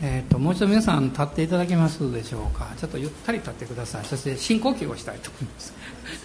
[0.00, 2.68] えーと、もう一度皆さん立っていただけますでしょうか？
[2.78, 4.04] ちょっとゆったり立ってください。
[4.04, 5.72] そして深呼吸をしたいと思います、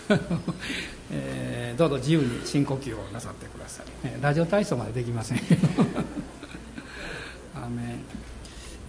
[1.12, 3.86] えー、どうぞ自由に深呼吸をなさってください、
[4.22, 5.68] ラジオ体操までできませんけど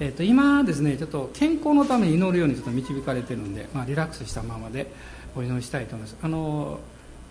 [0.00, 4.90] えーと、今ですねちょっと健康のために祈るようにちょっと導かれてるんで、まあ、リラックスしたままで
[5.36, 6.16] お祈りしたいと思います。
[6.20, 6.80] あの、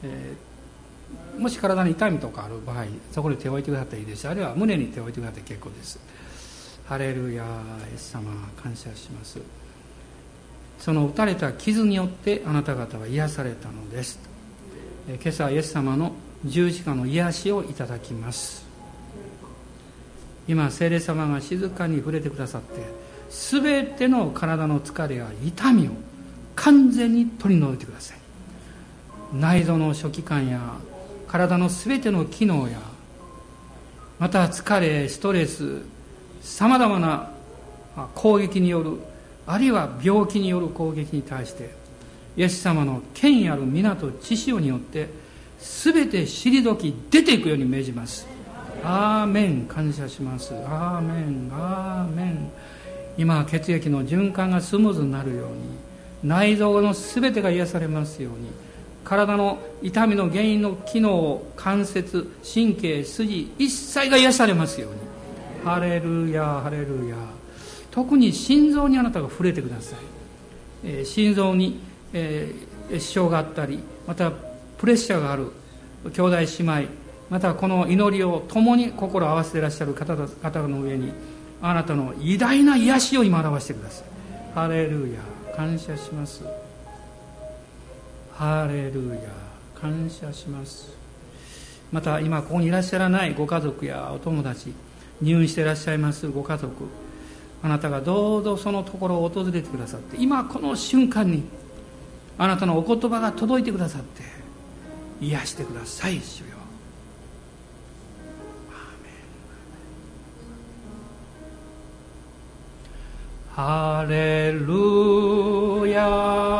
[0.01, 5.99] えー、もし体に痛みとかある場合そこに手を置いてくださっていいですしあるいは胸に手を置いてくださって結構です。
[6.85, 7.43] ハレルヤ
[7.91, 8.31] イエス様
[8.61, 9.39] 感謝します。
[10.79, 14.19] その打たれた傷によってあなた方は癒されたのです。
[15.07, 16.11] 今朝イエス様の
[16.43, 18.65] 十字架の癒しをいただきます。
[20.45, 22.81] 今聖霊様が静かに触れてくださって
[23.29, 25.91] 全ての体の疲れや痛みを
[26.55, 28.17] 完全に取り除いてください。
[29.33, 30.59] 内臓の初期感や
[31.27, 32.77] 体の全ての機能や
[34.19, 35.81] また疲れストレス
[36.43, 37.31] さまざまな
[38.13, 38.99] 攻撃による
[39.47, 41.71] あるいは病気による攻撃に対して
[42.35, 45.09] イエス様の権威ある皆と知識によって
[45.59, 48.27] 全て退き出ていくように命じます。
[48.83, 49.65] アーメン。
[49.65, 50.53] 感謝します。
[50.53, 51.49] アーメン。
[51.53, 52.51] アーメン。
[53.17, 55.53] 今血液の循環がスムーズになるように
[56.23, 58.49] 内臓の全てが癒されますように
[59.03, 65.12] 体の痛みの原因の機能関節神経筋一切が癒されますように。
[65.63, 67.15] ハレルヤハレルヤ。
[67.93, 69.99] 特に心臓にあなたが触れてください、
[70.83, 71.79] えー、心臓に、
[72.11, 74.31] えー、支障があったりまた
[74.79, 75.51] プレッシャーがある
[76.11, 76.89] 兄弟姉妹
[77.29, 81.13] またこの祈りを共に心を合わせていらっしゃる方方の上に
[81.61, 84.07] あなたの偉大な癒しを今表してください。
[84.53, 85.19] ハレルヤ。
[85.55, 86.43] 感謝します。
[88.33, 89.21] ハレルヤ。
[89.79, 90.91] 感謝します。
[91.91, 94.73] また今ここにいらっしゃらないご家族やお友達
[95.21, 96.85] 入院していらっしゃいますご家族。
[97.63, 101.43] あなたがどうぞそのところを訪れてくださって今この瞬間に
[102.37, 104.21] あなたのお言葉が届いてくださって
[105.21, 106.57] 癒してください主よ。
[113.55, 116.52] ハレルヤ。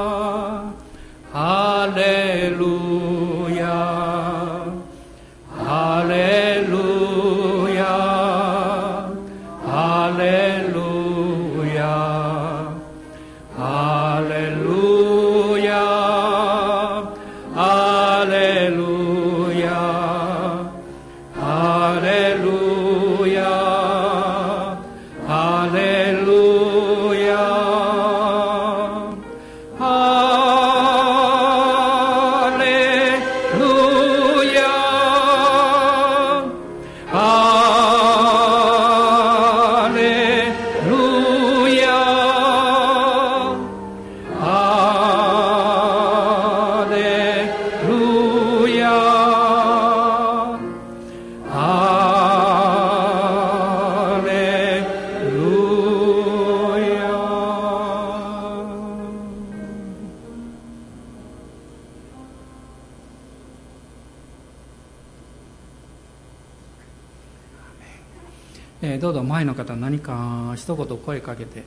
[69.93, 71.63] 何か一言声かけて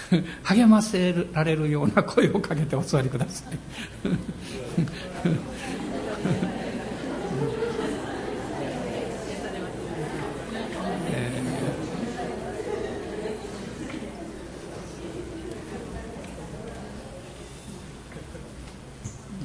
[0.44, 3.54] 励ませられるような声をかけてお座りください。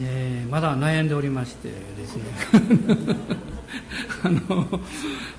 [0.01, 2.23] えー、まだ悩んでおりましてですね。
[4.23, 4.67] あの、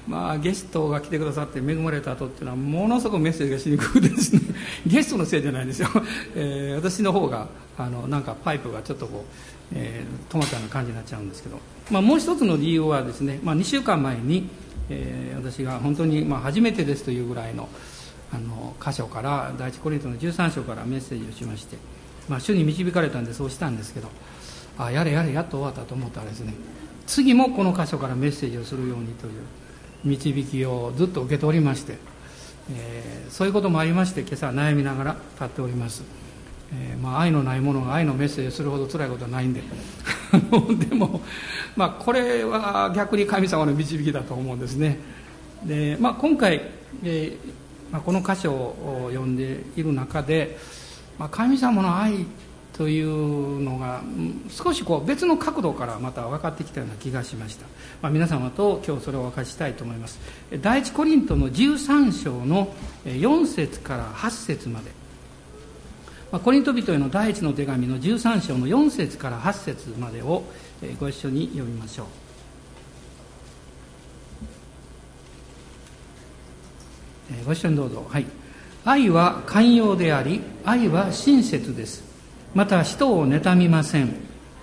[0.06, 4.40] まあ、ゲストが来てくださって恵まれた後っていうのはものすごくメッセージがしにくくてですね。
[4.86, 5.88] ゲストのせいじゃないんですよ、
[6.36, 11.58] えー、私の方があのなんかパイプがちょっとこう、えー、止まったような感じになっちゃうんですけど、
[11.90, 14.48] まあ、もう一つの理由はですね、まあ、2週間前に、
[14.88, 17.68] えー、私が本当にまあ初めてですというぐらいの
[18.32, 21.76] あの箇所から第一コリントの13章からメッセージをしまして、
[22.28, 24.08] まあ、主に導かれたんでそうしたんですけど
[24.78, 26.54] あやれやれやっと終わったと思ったらですね
[27.06, 29.32] 次もこの箇所からメッセージをするようにという
[30.06, 31.98] 導きをずっと受けておりまして、
[32.72, 36.04] えー、そういうこともありまして今朝悩みながら立っております、
[36.72, 39.62] えー、まあ、愛のないものが愛のメッセージをするほど辛いことはないんで。
[40.88, 41.20] でも、
[41.76, 44.98] まあ、これは逆に神様の導きだと思うんですね。
[45.64, 46.62] で、まあ、今回、
[47.04, 50.58] えー、まあ、この箇所を読んでいる中で、
[51.18, 52.26] まあ、神様の愛
[52.76, 54.02] というのが
[54.50, 57.64] 少しこう別の角度からまた分かってきたような気がしました、
[58.02, 60.20] まあ、皆様と今日それを分かちたいと思います。
[60.60, 62.74] 第一コリントの13章の
[63.04, 64.90] 4節から8節まで、
[66.30, 70.42] まあ、コリント人への第一の手紙の13章の4節から8節までを
[71.00, 72.06] ご一緒に読みましょう。
[77.46, 78.06] ご一緒にどうぞ。
[78.06, 78.26] はい。
[78.84, 82.05] 愛は寛容であり愛は親切です。
[82.54, 84.14] また人を妬みません。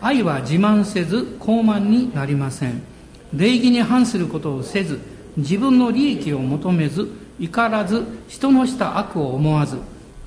[0.02, 2.82] 愛は自慢せず傲慢になりません。
[3.34, 5.00] 礼儀に反することをせず
[5.38, 7.10] 自分の利益を求めず
[7.40, 9.78] 怒らず人のした悪を思わず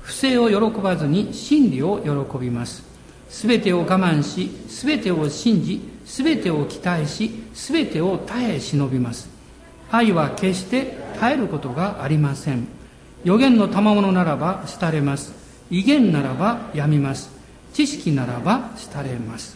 [0.01, 2.83] 不正を喜ばずに真理を喜びます。
[3.29, 9.29] すべてを我慢しすべてを信じすべてを期待しすべてを耐え忍びます。
[9.91, 12.67] 愛は決して耐えることがありません。
[13.23, 15.33] 予言の賜物ならば廃れます。
[15.69, 17.36] 威厳ならばやみます。
[17.77, 19.55] 知識ならば廃れます。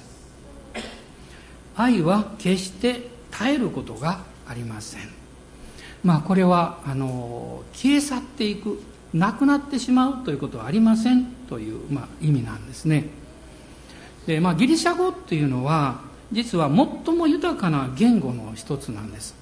[1.75, 5.09] 愛は決して耐えることがありません。
[6.03, 8.79] まあこれはあの消え去っていく
[9.11, 13.07] なくなってしまうということはありませんという、まあ、意味なんですね。
[14.27, 16.01] で、まあ、ギリシャ語っていうのは
[16.31, 19.33] 実は最も豊かな言語の一つなんです。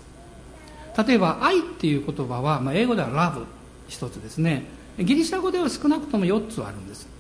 [1.06, 3.46] 例えば愛っていう言葉は、まあ、英語ではラブ
[3.90, 4.64] 一つですね。
[4.98, 7.19] ギリシャ語では少なくとも4つあるんです。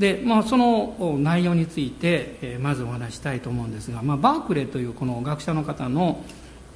[0.00, 6.24] で、まあ、その内容について、え、まずお話したいと思うんですが、まあ、バークレーというこの学者の方の、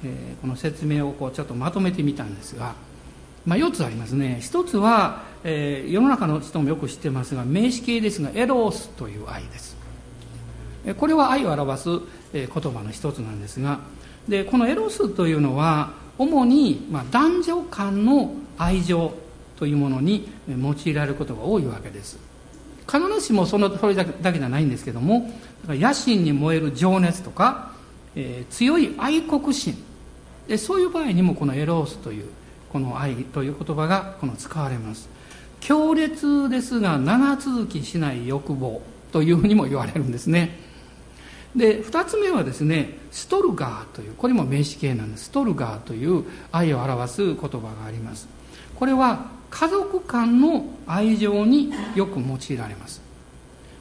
[0.03, 2.75] え、この説明をこうちょっとまとめてみたんですが、
[3.43, 4.37] まあ、4つありますね。
[4.41, 9.75] 1つは、えー、世の中の人もよく知ってますが名詞形ですがエロースという愛です。
[10.97, 11.89] これは愛を表す
[12.31, 13.79] 言葉の一つなんですが
[14.27, 19.13] でこのエロスというのは主に、ま、男女間の愛情
[19.57, 22.19] というものに用いられることが多いわけです。
[22.87, 25.31] 必ずしもそのそれだけじゃないんですけども
[25.67, 27.71] 野心に燃える情熱とか、
[28.15, 29.75] えー、強い愛国心。
[30.47, 32.27] でそういう場合にもこのエロースという
[32.71, 35.09] この愛という言葉がこの使われます。
[35.59, 40.59] 強烈ですが長続きしない欲望というふうにも言われるんですね。
[41.55, 45.25] で2つ目はですねストルガーというこれも名詞形なんです。
[45.25, 48.27] ストルガーという愛を表す言葉があります。
[48.75, 53.01] これは家族間の愛情によく用いられます。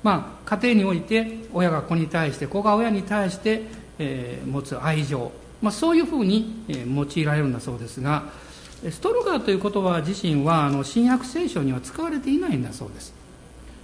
[0.04, 3.62] まあ家庭において親が子に対して子が親に対して、
[3.98, 8.22] えー、持つ愛情、まあ、そういうふうに、えー、用いられるんだそうですが
[8.88, 13.12] ストルガーという言葉自身はあの新約聖書には使われていないんだそうです。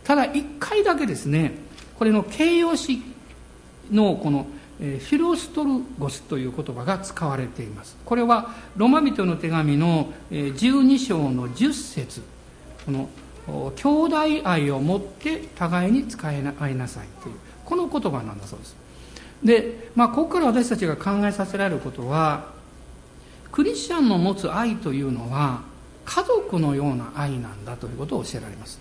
[0.04, 1.54] ただ一回だけですね
[1.98, 3.02] これの形容詞
[3.90, 4.46] のこの
[4.80, 7.98] フィロストルゴスという言葉が使われています。
[8.04, 12.22] これはロマ人の手紙の12章の10節。
[12.86, 13.08] この
[13.76, 13.88] 兄
[14.42, 17.34] 弟愛を持って互いに使い合いなさいという
[17.64, 18.76] この言葉なんだそうです。
[19.44, 22.46] で、まあ、ここから私たちが考えさせられることは
[23.52, 25.62] クリスチャンの持つ愛というのは
[26.04, 28.80] 家族のような愛なんだということを教えられます。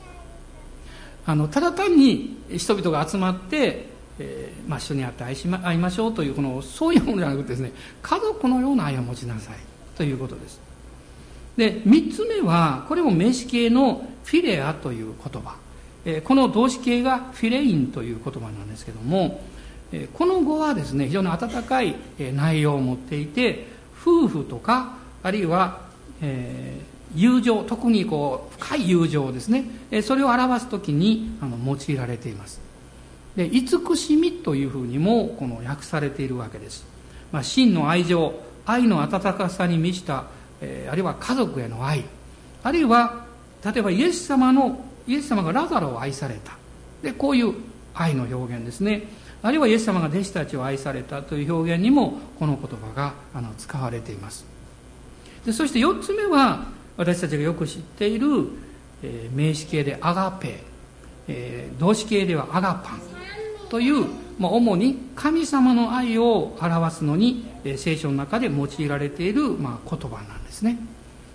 [1.25, 3.88] あのただ単に人々が集まって
[4.19, 7.71] えーまあ、一緒に会って愛し、ま、会いましょうというこのそういうものじゃなくてですね
[8.01, 9.55] 家族のような愛を持ちなさい
[9.95, 10.59] ということです。
[11.57, 15.55] で3つ目はこれも名詞形のフィレアという言葉、
[16.05, 19.41] えー、この動詞形がフィレインという言葉なんですけども、
[19.91, 21.95] えー、この語はですね非常に温かい
[22.33, 23.67] 内容を持っていて
[24.01, 25.81] 夫婦とかあるいは、
[26.21, 29.65] えー、友情特にこう深い友情ですね。
[29.91, 32.68] えそれを表す時にあの用いられています。
[33.39, 36.85] で慈しみというふうにもこの訳されているわけです、
[37.31, 38.33] まあ、真の愛情
[38.65, 40.25] 愛の温かさに満ちた、
[40.59, 42.03] えー、あるいは家族への愛。
[42.61, 43.25] あるいは
[43.63, 46.51] 例えばイエス様のイエス様がラザロを愛された。
[47.01, 47.55] でこういう
[47.95, 49.03] 愛の表現ですね。
[49.41, 51.23] あるいはイエス様が弟子たちを愛された。
[51.23, 54.45] という表現にもこの言葉があの使われています。
[55.45, 56.65] でそして4つ目は
[56.97, 58.27] 私たちがよく知っている、
[59.01, 60.61] えー、名詞形でアガペ、
[61.27, 63.08] えー、動詞形ではアガパン。
[63.69, 64.07] という、
[64.37, 70.77] まあ、主に神様の愛を表すのにえ聖書の中で用いられている、まあ、言葉なんですね。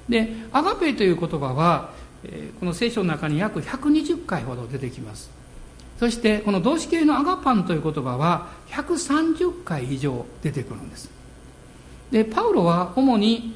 [0.08, 1.90] でアガペという言葉は
[2.24, 5.30] えこの聖書の中に約120回ほど出てきます。
[5.98, 11.10] そしてこの動詞形のアガパンという言葉は130回以上出てくるんです。
[12.10, 13.54] でパウロは主に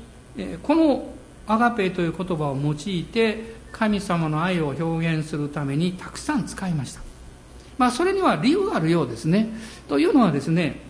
[0.63, 1.13] この
[1.47, 7.08] アガペという言葉を用いて神様の愛を表現するためにたくさん使いました。
[7.79, 9.49] まあ、それには理由があるようですね。
[9.89, 10.81] というのはですね、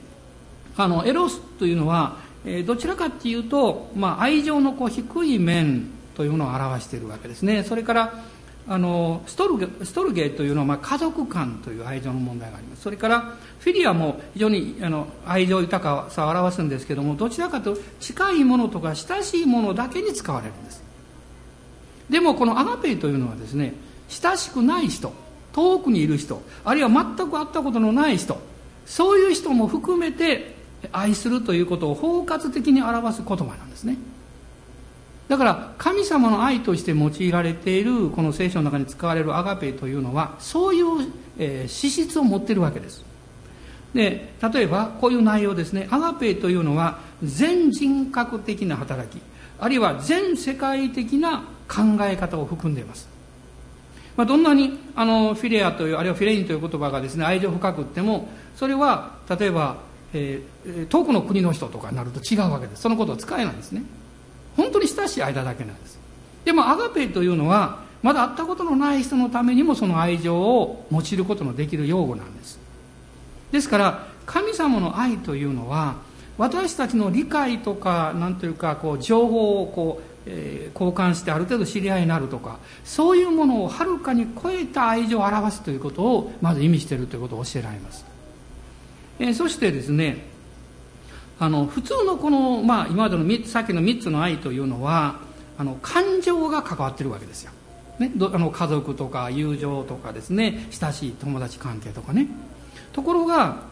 [0.77, 7.63] あのエロスというのは、えー、どちらかっていうと、まあ、愛情のこう低い面というものを表しているわけですね。
[7.63, 8.25] それから
[8.71, 13.21] あのストルゲストルゲというのは、まあ、家族間という愛情の問題がありますそれから
[13.61, 20.83] フィリアも非常にあの愛情豊かさを表すんですけどもどちらかというと近いものとか親しいものだけに使われるんです
[22.11, 23.73] でもこのアガペイというのはですね
[24.11, 25.15] 親しくない人
[25.59, 28.41] 遠くにいる人あるいは全く会ったことのない人
[28.87, 30.55] そういう人も含めて
[30.93, 33.97] 愛するということを包括的に表す言葉なんですね。
[35.27, 40.87] だから神様の愛として用いられているこの聖書の中に使われるアガペというのはそういう、
[41.39, 43.05] え、資質を持っているわけです。
[43.93, 45.89] で例えばこういう内容ですね。
[45.91, 49.21] アガペというのは全人格的な働き
[49.59, 53.09] あるいは全世界的な考え方を含んでいます、
[54.19, 59.77] まあ、どんなにあのフィレアというあるいはフィレインという言葉がですね愛情深くってもそれは例えば、
[60.13, 62.83] えー、遠くの国の人とかになると違うわけです。
[62.83, 63.85] そのことを使えないんですね。
[64.57, 66.01] 本当に親しい間だけなんです。
[66.45, 72.59] でもアガペというのはまだ会ったことのない人のためにもその愛情を用いることのできる用語なんです。
[73.53, 75.95] ですから神様の愛というのは
[76.39, 88.05] 私たちの理解とか何というかこう情報をこう、え、交換してある程度知り合いになるとかそういうものをはるかに超えた愛情を表すということをまず意味しているということを教えられます、
[89.19, 90.27] えー、そしてですね
[91.41, 95.21] あの普通のこの、まあ、今までのさっきの3つの愛というのは
[95.57, 97.53] あの感情が関わってるわけですよ、
[97.99, 102.29] ね、あの家族とか友情とかですね親しい友達関係とかね。
[102.93, 103.63] ところが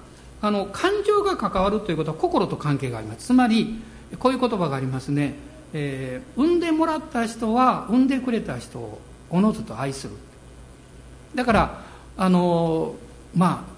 [0.43, 3.27] あの感情が関わるということは心と関係があります。
[3.27, 3.81] つまり
[4.19, 5.35] こういう言葉がありますね、
[5.73, 10.15] えー、産んでもらった人は産んでくれた人をおのずと愛する。
[11.35, 11.83] だから
[12.17, 12.95] あの
[13.35, 13.73] まあ、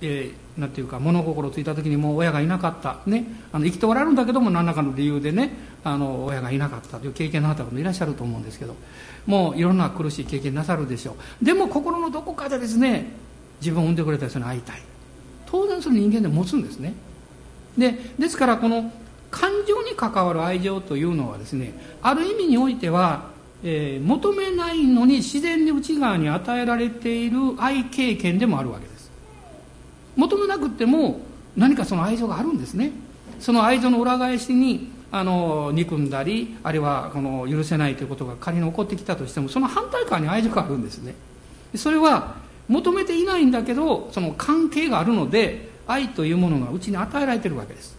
[0.00, 5.50] えーなんていうか物心ついた時にもう親がいなかった、ね、あの生きておられるんだけども何らかの理由でね
[5.84, 8.74] あの親がいなかったという経験のあった方もいらっしゃると思うんですけど
[9.26, 11.44] もういろんな苦しい経験なさるでしょう。
[11.44, 13.12] でも心のどこかでですね
[13.60, 14.82] 自分を産んでくれた人に会いたい。
[15.44, 16.94] 当然その人間で持つんですね。
[17.76, 18.90] でですからこの
[19.30, 23.30] 感情に関わる愛情というのはですねある意味においては、
[23.62, 29.10] えー、求めないのに自然に内側に与えられている愛経験でもあるわけです。
[30.16, 31.20] 求めなくても
[31.56, 32.92] 何かその愛情があるんですね。
[33.40, 41.14] その愛情の裏返しにあの憎んだりあるいはこの許せないということが仮に起こってきたとしてもその反対側に愛情があるんですね。
[41.74, 42.36] それは
[42.68, 47.95] 求めていないんだけどその関係があるので愛というものがうちに与えられてるわけです。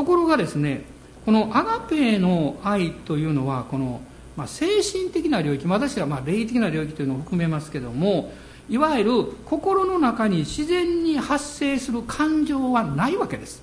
[0.00, 0.84] ところがですね
[1.26, 4.00] このアガペの愛というのはこの、
[4.34, 8.32] まあ、精神的な領域私はまあ霊的な領域というのを含めますけども
[8.70, 13.62] いわゆる心の中に自然に発生する感情はないわけです。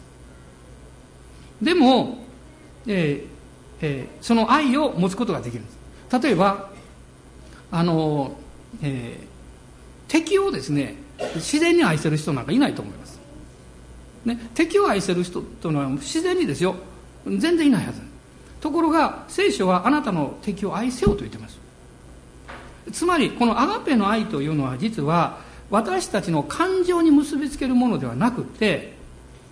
[1.62, 2.18] でも、
[2.86, 3.28] えー
[3.82, 6.22] えー、その愛を持つことができるんです。
[6.22, 6.70] 例えば
[7.72, 8.36] あの、
[8.84, 10.98] えー、敵をですね
[11.36, 13.07] 自然に愛せる人なんかいないと思います、
[14.28, 16.76] ね、敵を愛せる人というのは自然にですよ。
[17.26, 18.02] 全然いないはず。
[18.60, 21.58] ところが聖書はあなたの敵を愛せよと言ってます。
[22.92, 28.94] つまりこのアガペの愛というのは実は私たちの感情に結びつけるものではなくて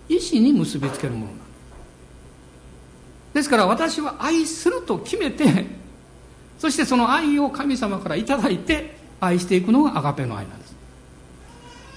[0.08, 1.36] 意志に結びつけるものなん
[3.34, 3.50] です。
[3.50, 5.66] から私は愛すると決めて
[6.58, 10.65] そしてその愛を神様から頂いて愛していくのがアガペの愛なんです。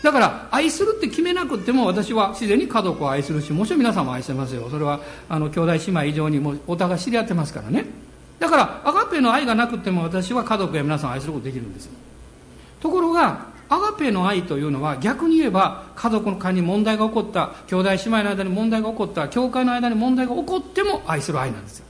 [0.02, 4.70] だから愛するって決めなくても私は自然に家族を愛するしもちろん皆さんも愛してますよ。
[4.70, 7.86] それはあの兄弟姉妹以上にもお互い知り合ってますからね。
[8.40, 11.90] だからアガペの愛がなくても私は家族や皆さんを愛することできるんです
[12.80, 21.86] ところがアガペの愛というのは逆に言えば家族の間に問題が起こった兄弟姉妹の間に問題が起こった教会の間に問題が起こっても愛する愛なんですよ。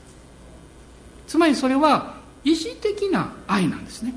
[1.27, 4.13] つまりそれは意志的な愛なんですね。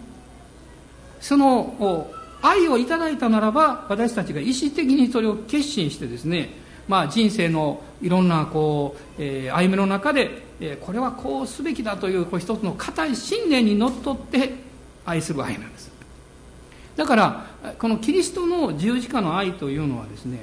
[1.21, 2.11] その
[2.43, 14.53] 愛をいただいたならば私たちが意志的にそれを決心してですねまあ、人生のいろんなこう、えー、歩みの中で、えー、これはこうすべきだというこう一つの固い信念にのっとって
[15.05, 15.91] 愛する愛なんです。
[16.97, 17.47] だから
[17.79, 20.41] このキリストの十字架の愛というのはですね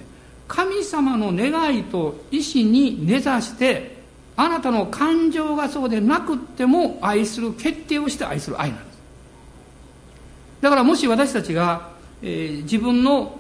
[0.48, 4.00] 神様の願いと意志に根ざして
[4.36, 8.89] あなたの感情がそうでなくっても愛する決定をして愛する愛なんです。
[10.62, 11.90] だからもし私たちが、
[12.22, 13.40] えー、自分の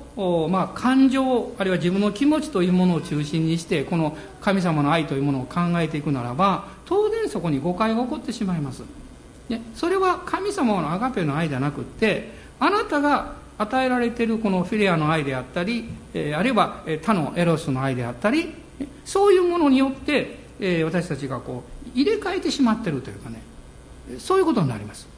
[0.49, 8.83] まあ、感情あるいは自分の気持ちというものを中心にしてこの神様の愛というものを考えていくならば当然そこに誤解が起こってしまいます。
[9.47, 18.53] でそれは神様のアガペの愛ではなくってあなたが与えられているこのフィレアの愛であったり、えあるいは他のエロスの愛であったり
[19.03, 23.41] そういうものによって、え私たちがこう入れ替えてしまってるというかね
[24.17, 25.08] そういうことになります。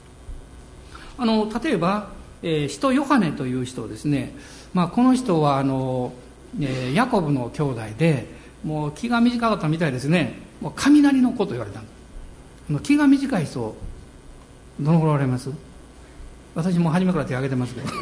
[1.21, 2.09] あの例えば、
[2.41, 4.33] えー、使徒ヨハネという人ですね、
[4.73, 6.13] まあ、この人はあの、
[6.59, 8.25] えー、ヤコブの兄弟で
[8.63, 10.39] もう気が短かったみたいですね。
[10.61, 11.79] もう雷の子と言われた
[12.71, 12.79] の。
[12.79, 13.75] 気が短い人
[14.79, 15.51] どのぐらいおられます？
[16.55, 17.87] 私も初めから手を挙げてますけど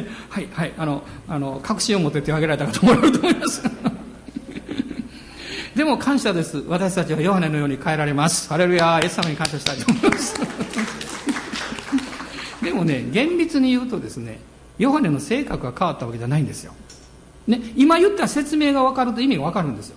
[0.00, 3.62] ね、はいはいあのあの確信を持って手を挙げられたかと思われると思います。
[5.76, 6.64] でも感謝です。
[6.68, 8.48] 私たちはヨハネのように変えられます。
[8.48, 10.40] ハレルヤイエス様に感謝したいと思います。
[12.64, 14.38] でもね厳密に言うとですね
[14.78, 16.72] ヨハネの性格が変わったわけじゃないんですよ、
[17.46, 19.96] ね、今言った説明が分かると意味が分かるんですよ。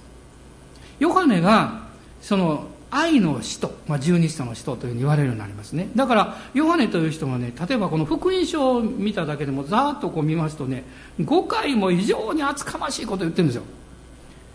[1.00, 1.84] ヨハネが
[2.22, 5.92] その愛の使徒、まあ、十二使徒の使徒というふうに言われるようになりますね。
[5.96, 10.84] だからヨハネという人がね例えばこの福音書を見ただけでもざーっとこう見ますとね
[11.22, 13.64] 5回も非常に厚かましいことを言ってるんですよ。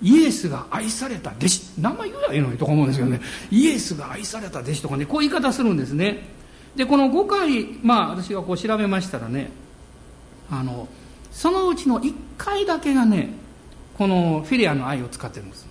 [0.02, 1.72] イエスが愛された弟子。
[1.78, 3.20] 名前言うやいいのにとか思うんですけどね。
[3.50, 6.28] イエスが愛された弟子とかねこういう言い方するんですね。
[6.76, 9.50] でこの5回まあ私がこう調べましたらね
[10.50, 10.88] あの
[11.30, 13.30] そのうちの1回だけがね
[13.96, 15.66] このフィレアの愛を使ってるんです。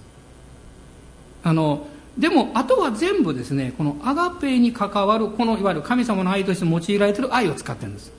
[1.43, 1.87] あの
[2.17, 8.11] でもあとは全部ですねこのアガペに関わるこのいわゆる神様の愛として用いられてる愛を使ってるんです。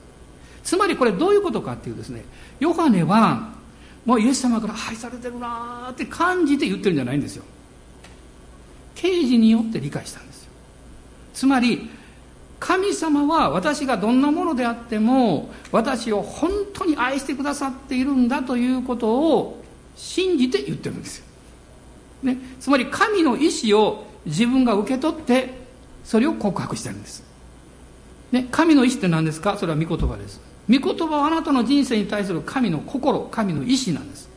[0.63, 2.23] つまりこれどういうことかっていうですね
[2.59, 3.54] ヨハネは
[4.05, 7.43] もうイエス様から愛されてるなーって感じて言ってるんじゃないんですよ。
[8.93, 10.51] 刑事によって理解したんですよ。
[11.33, 11.89] つまり
[12.59, 19.61] 神様は私がどんなものであっても私を本当に愛してくださっているんだということを
[19.95, 21.25] 信じて言ってるんですよ。
[22.23, 25.65] ね、つまり神の意志を自分が受け取って
[26.03, 27.23] それを告白してるんです、
[28.31, 29.57] ね、神の意志って何ですか？
[29.57, 30.39] それは御言葉です。
[30.69, 34.29] 御言葉はあなたの人生に対する神の心神の意志なんです。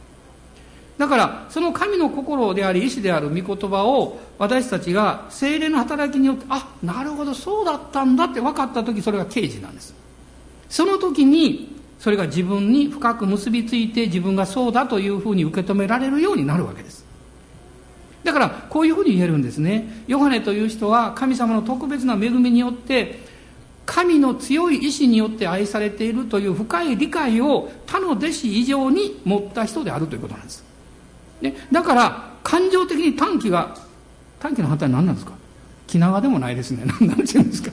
[0.99, 9.95] だからその神の心であり意志である御言葉を私たちが精霊の働きによってあなるほどそうだったんだって分かった時それが刑事なんです。
[10.69, 17.05] その時にそれが自分に深く結びついて自分がそうだというふうに受け止められるようになるわけです。
[18.25, 20.05] だからこういうふうに言えるんですね。
[20.07, 23.21] ヨハネという人は神様の特別な恵みによって
[23.91, 30.63] 神の強い意志によって愛されているという深い理解を他の弟子以上に持った人であるということなんです、
[31.41, 33.75] ね、だから感情的に短気が
[34.41, 35.33] 短気の反対は何なんですか？
[35.87, 36.85] 気長でもないですね。
[37.01, 37.71] 何て言うんですか？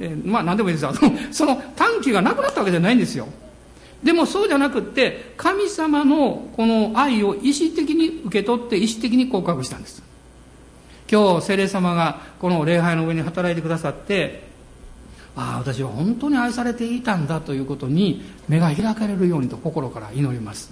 [0.00, 0.82] えー、まあ何でもいいです。
[0.82, 0.92] よ
[1.30, 3.28] その短気がなくなったわけじゃないんですよ。
[4.02, 10.02] でもそうじゃなくって神様のこの愛を意思的に受け取って意思的に告白したんです。
[11.10, 14.49] 今日聖霊様がこの礼拝の上に働いてくださって
[15.36, 20.70] ああ私は本当に愛されていたんだということに目が開かれるようにと心から祈ります。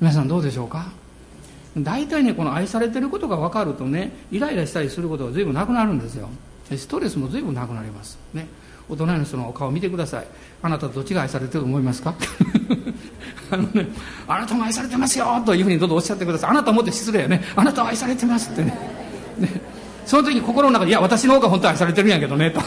[0.00, 0.86] 皆さんどうでしょうか？
[1.76, 6.28] 大体ねこの愛されてることが分かるとねイライラしたりすることが随分なくなるんですよ。
[6.74, 8.18] ストレスも随分なくなります。
[8.32, 8.46] ね。
[8.88, 10.26] 大人の人のお顔を見てください。
[10.62, 12.14] あなたどっちが愛されてると思いますか？
[13.50, 13.86] あのね
[14.26, 16.50] あなたも愛されてますよというふうにどんどんおっしゃってください。
[16.50, 17.42] あなたもって失礼やね。
[17.56, 18.78] あなたは愛されてますってね。
[19.38, 19.73] ね。
[20.06, 22.60] その時に心の中で「いや私の方が本当は愛されてるんやけどね」と。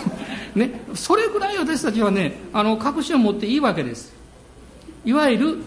[0.56, 0.82] ね。
[0.95, 4.13] それぐらい私たちはねあの確信を持っていいわけです。
[5.06, 5.58] いわゆる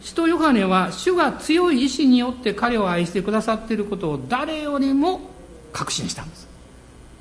[0.00, 5.30] 使徒ヨハネは主が強い意志によって彼を愛してくださっていることを誰よりも
[5.72, 6.46] 確信したんです、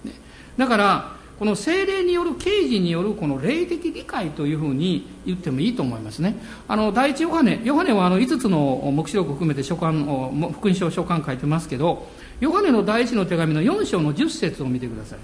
[0.04, 0.12] ね、
[0.58, 6.36] だからこの精霊による刑事によるこの霊的理解というふうに言ってもいいと思いますね。
[6.68, 12.08] あの第一ヨハネヨハネはあの5つの黙示録を含めて書簡福音書書簡書いてますけど
[12.44, 15.20] ヨハネの第一の手紙の4章の10節を見てください。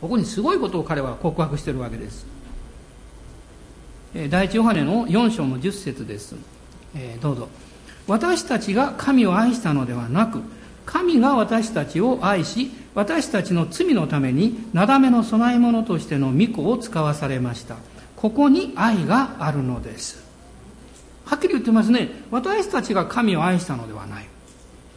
[0.00, 2.24] ここにすごいことを彼は告白してるわけです。
[4.30, 6.36] 第一ヨハネの4章の10節です、
[6.94, 7.48] えー、どうぞ。
[8.06, 10.40] 私たちが神を愛したのではなく
[10.84, 17.74] 神が私たちを愛し私たちの罪のためになだめの供え物としての御子を使わされました。
[18.14, 20.24] ここに愛があるのです。
[21.24, 22.10] はっきり言ってますね。
[22.30, 24.35] 私たちが神を愛したのではない。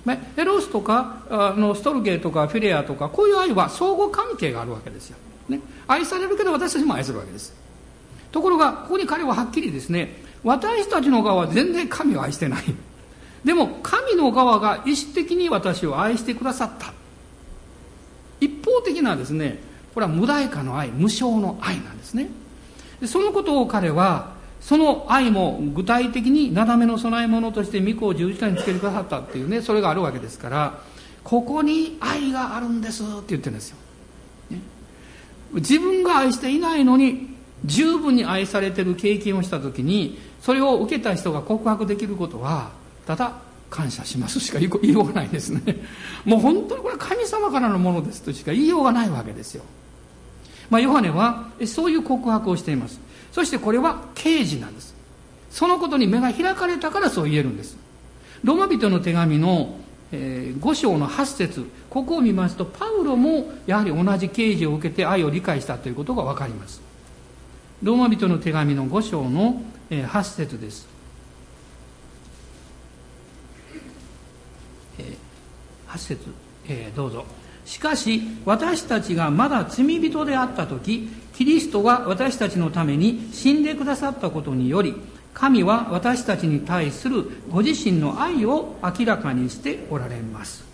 [0.06, 0.34] ね。
[0.38, 7.54] エロスとかあのストルゲーとかフィレアとかこういう愛は相互関係があるわけですよ、ね、愛されるけど私たちも愛するわけです。
[8.32, 12.64] ところがここに彼ははっきりですね私たちの側は全然神を愛してない。
[13.44, 16.94] でも神の側が意思的に私を愛してくださった。
[18.40, 19.60] 一方的なですね
[19.94, 22.30] これは無代価の愛無償の愛なんですね。
[23.02, 30.80] でそのことを彼はその愛も具体的になだめの供え物として御子を十字架につけてくださったっていうねそれがあるわけですから
[31.24, 33.78] ここに愛があるんですって言ってるんですよ、
[34.52, 34.60] ね、
[35.54, 42.72] 自分が愛していないのに十分に愛されてる経験をした時にそれを受けた人が告白できることは
[43.06, 43.34] ただ
[43.70, 45.62] 感謝しますしか言いようがないですね。
[46.26, 49.64] もう本当にこれ神様からのものですとしか言いようがないわけですよ。
[50.70, 53.00] まあ、ヨハネはそういう告白をしています。
[53.32, 54.96] そしてこれは刑事なんです。
[55.52, 57.78] そのことに目が開かれたからそう言えるんです。
[58.44, 59.78] ロマ人の手紙の、
[60.12, 66.82] えー、5章の8節ここを見ますとパウロもやはり同じ刑事を受けて愛を理解したということが分かります。
[67.84, 70.86] ローマ人の手紙の5章の、えー、8節です、
[74.98, 77.26] えー、8節、どうぞ。
[77.66, 81.08] しかし私たちがまだ罪人であった時
[81.40, 84.94] キリストが私たちのために死んでくださったことにより
[85.34, 90.66] 神は私たちに対するご自身の愛を明らかにしておられます。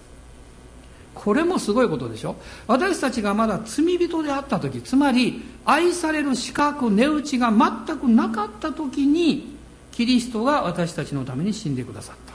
[1.13, 2.35] これもすごいことでしょ？
[2.65, 9.55] 私たちがまだ罪人であった時つまり愛される資格値打ちが全くなかった時に
[9.91, 12.33] キリストが私たちのために死んでくださった。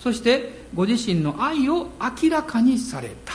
[0.00, 1.90] そしてご自身の愛を
[2.22, 3.34] 明らかにされた。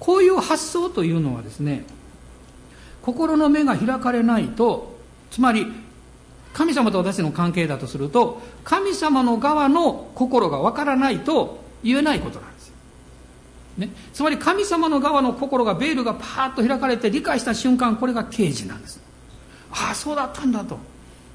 [0.00, 1.84] こういう発想というのはですね
[3.04, 4.96] 心の目が開かれないと
[5.30, 5.66] つまり
[6.54, 12.74] 神様と私の関係だとすると神様の側の心がわからないと言えないことなんですよ、
[13.78, 19.02] ね、つまり神様の側の心がベールがパーッと開かれて理解した瞬間これが刑事なんです。
[19.70, 20.78] ああそうだったんだと。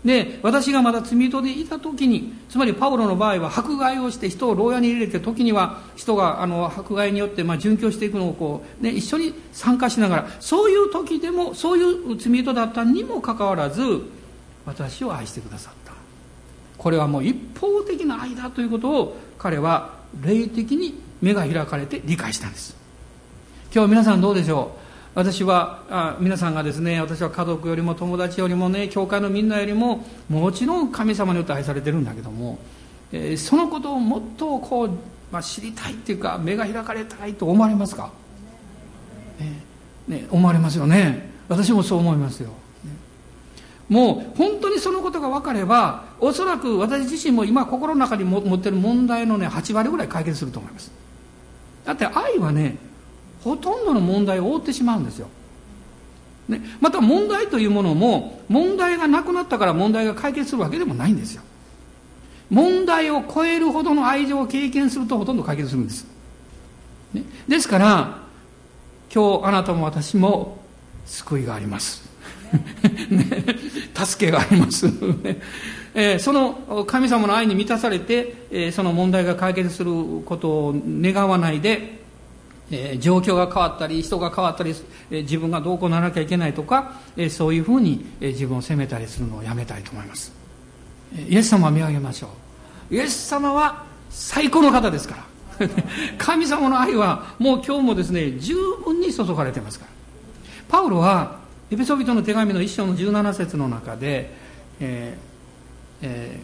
[0.06, 13.82] で私がまだ罪人でいた時につまりパウロの場合は迫害をして人を牢屋に入れて時には人があの迫害によってまあ殉教していくのをこう、ね、一緒に参加しながらそういう時でもそういう罪人だったにもかかわらず
[14.66, 15.94] 私を愛してくださった。
[16.78, 22.74] これはもう一方的な愛だということを彼は霊的に目が開かれて理解したんです。
[23.76, 24.89] 今日皆さんどうでしょう？
[25.20, 32.58] 私はあ皆さんがですね私は家族よりも友達よりもね教会のみんなよりももちろん神様によって愛されてるんだけども、
[33.12, 34.92] えー、そのことをもっとこう、
[35.30, 38.14] まあ、知りたいっていうか目が開かれたいと思われますか、
[40.08, 41.30] え、ね、思われますよね。
[41.50, 42.52] 私もそう思いますよ、
[42.86, 42.92] ね、
[43.90, 50.90] もう本当にそのことが分かればおそらく私自身も今心の中に持ってる問題のね8割ぐらい解決すると思います。
[51.84, 52.78] だって愛はね
[53.44, 55.28] ほとんどの問題を覆ってしまうんですよ。
[56.48, 61.44] ね、また問題というものも問題がなくなったから問題が解決するわけでもないんですよ。
[62.50, 66.08] 問題を超えるほどの愛情を経験するとほとんど解決するんです。
[67.14, 68.20] ね、ですから
[69.14, 70.60] 今日あなたも私も
[71.06, 72.10] 救いがあります。
[73.10, 73.46] ね、
[73.94, 74.88] 助けがあります、
[75.94, 79.92] えー、その神様の愛に満たされて、えー、その問題が解決する
[80.26, 81.99] ことを願わないで
[82.72, 84.76] えー、状況が変わったり人が変わったり、
[85.10, 90.32] えー、自分がどうこうならなきゃいけないとか、えー、そういうふうに、え自分を責めたりするのをやめたいと思います、
[91.16, 92.30] えイエス様を見上げましょ
[92.92, 92.96] う。
[92.96, 95.30] イエス様は最高の方ですから。
[96.18, 98.56] 神様の愛はもう今日もですね十
[98.86, 99.92] 分に注がれてますから。
[100.70, 104.32] パウロはエペソビトの手紙の一章の17節の中で、
[104.80, 105.18] え
[106.02, 106.40] え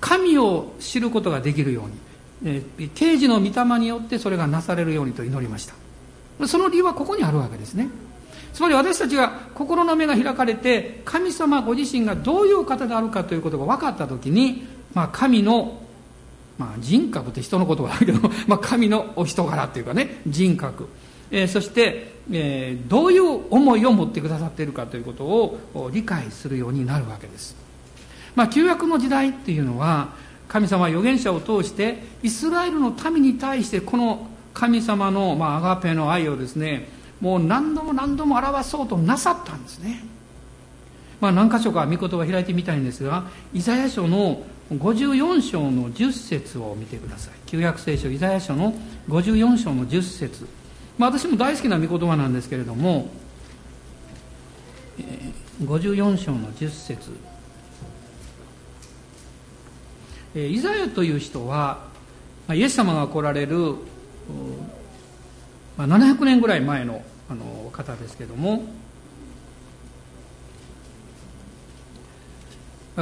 [0.00, 1.92] 神を知ることができるように
[2.94, 5.74] 刑事の御霊によってそれがなされるようにと祈りました。
[6.46, 7.88] その理由はここにあるわけですね。
[8.52, 15.80] つまり私たちが心の目が開かれて神様ご自身がどういう方であるかということが分かった時に、まあ、神の、
[16.58, 20.88] まあ、人格って人のことだけど、 まあ、神のお人柄っていうかね人格、
[21.30, 27.54] えー、そして、えー、どういう思いを持ってくださっているかということを理解するようになるわけです、
[28.34, 30.08] まあ、旧約の時代っていうのは
[30.50, 36.88] 神様は預言者を通してイスラエルの民に対してこの神様の、まあ、アガペの愛をですね
[37.20, 40.02] もう何度も何度も表そうとなさったんですね、
[41.20, 47.34] まあ、何箇所か御言葉開いてみたいんですがイザヤ書の54章の10節を見てください。
[47.46, 48.72] 旧約聖書イザヤ書の
[49.08, 50.46] 54章の10節。
[50.96, 53.08] まあ、私も大好きな御言葉なんですけれども、
[55.60, 57.29] 54章の10節。
[60.34, 61.88] イザヤという人は
[62.52, 63.74] イエス様が来られる
[65.76, 67.02] 700年ぐらい前の
[67.72, 68.62] 方ですけども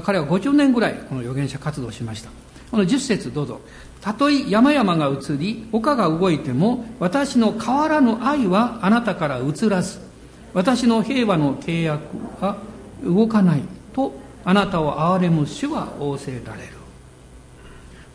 [0.03, 2.31] 彼は50年ぐらいこの預言者活動しました。
[2.71, 3.61] この10節どうぞ。
[4.01, 9.99] たとえ山々が移り丘が動いても私の変わらぬ愛はあなたから移らず
[10.55, 12.01] 私の平和の契約
[12.41, 12.59] は
[13.03, 13.63] 動かない
[13.93, 14.13] と
[14.45, 16.78] あなたを憐れむ主は仰せられる。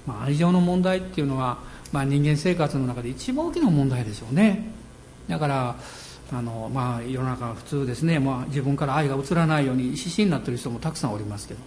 [0.05, 1.57] まあ、愛情の問題っていうのは、
[1.91, 4.71] まあ、人間生活の中で一番大きな問題でしょうね。
[5.27, 5.75] だから
[6.31, 11.59] あの、まあ、世の中は普通ですね、まあ、自分から愛が移らないように必死になってる人もたくさんおりますけど。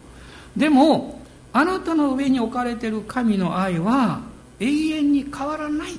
[0.57, 1.21] でも
[1.53, 4.21] あなたの上に置かれてる神の愛は
[4.61, 5.99] 永遠に変わらない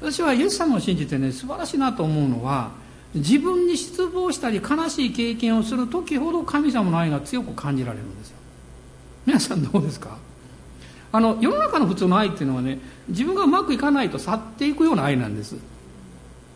[0.00, 2.70] 私はイエス様を信じてね素晴らしいなと思うのは
[3.14, 8.35] 自分に失望したり悲しい経験をする時ほど神様の愛が強く感じられるんですよ。
[9.26, 10.16] 皆さんどうですか？
[11.12, 15.56] あの世の中の普通の愛っていうのはね自分がうまくいかないと去っていくような愛なんです。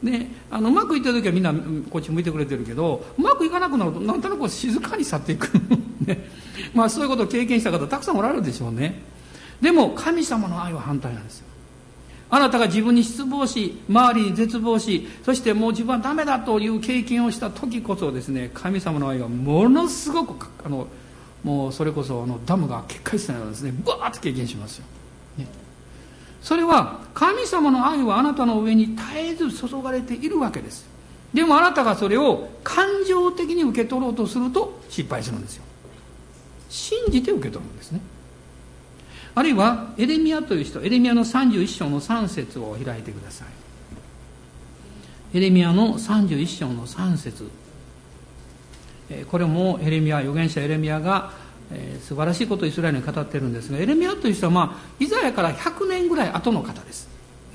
[0.03, 1.53] であのうまくいってる時はみんな
[1.91, 5.51] こっち向いてくれてるけどうまくいかなくなるとなんとなく静かに去っていく、
[6.07, 6.27] ね、
[6.75, 9.03] まあそういうことを経験した方たくさんおられるでしょうね。
[9.61, 11.47] でも神様の愛は反対なんですよ。
[12.31, 20.87] あなたが自分に失望し周りに絶望しそしてもう自分はダメだという経験をした時こそですね神様の愛がものすごくあの
[21.45, 24.85] もうそれこそあのダムが決壊したようなですねバーッと経験しますよ、
[25.39, 25.47] ね、
[26.43, 30.89] それは神様の愛はあなたの上に絶えず注がれているわけです。
[31.33, 35.65] でもあなたがそれを感情的に受け取ろうとすると失敗するんですよ。
[36.69, 38.01] 信じて受け取るんですね。
[39.35, 43.49] あるいはエレミアという人エレミアの31章の3節を開いてください。
[45.33, 47.49] エレミアの31章の3節。
[49.31, 51.33] これもエレミア預言者エレミアが、
[51.73, 57.09] えー、素晴らしいことをイスラエルに語ってるんですがエレミアという人は、まあ、イザヤから100年ぐらい後の方です。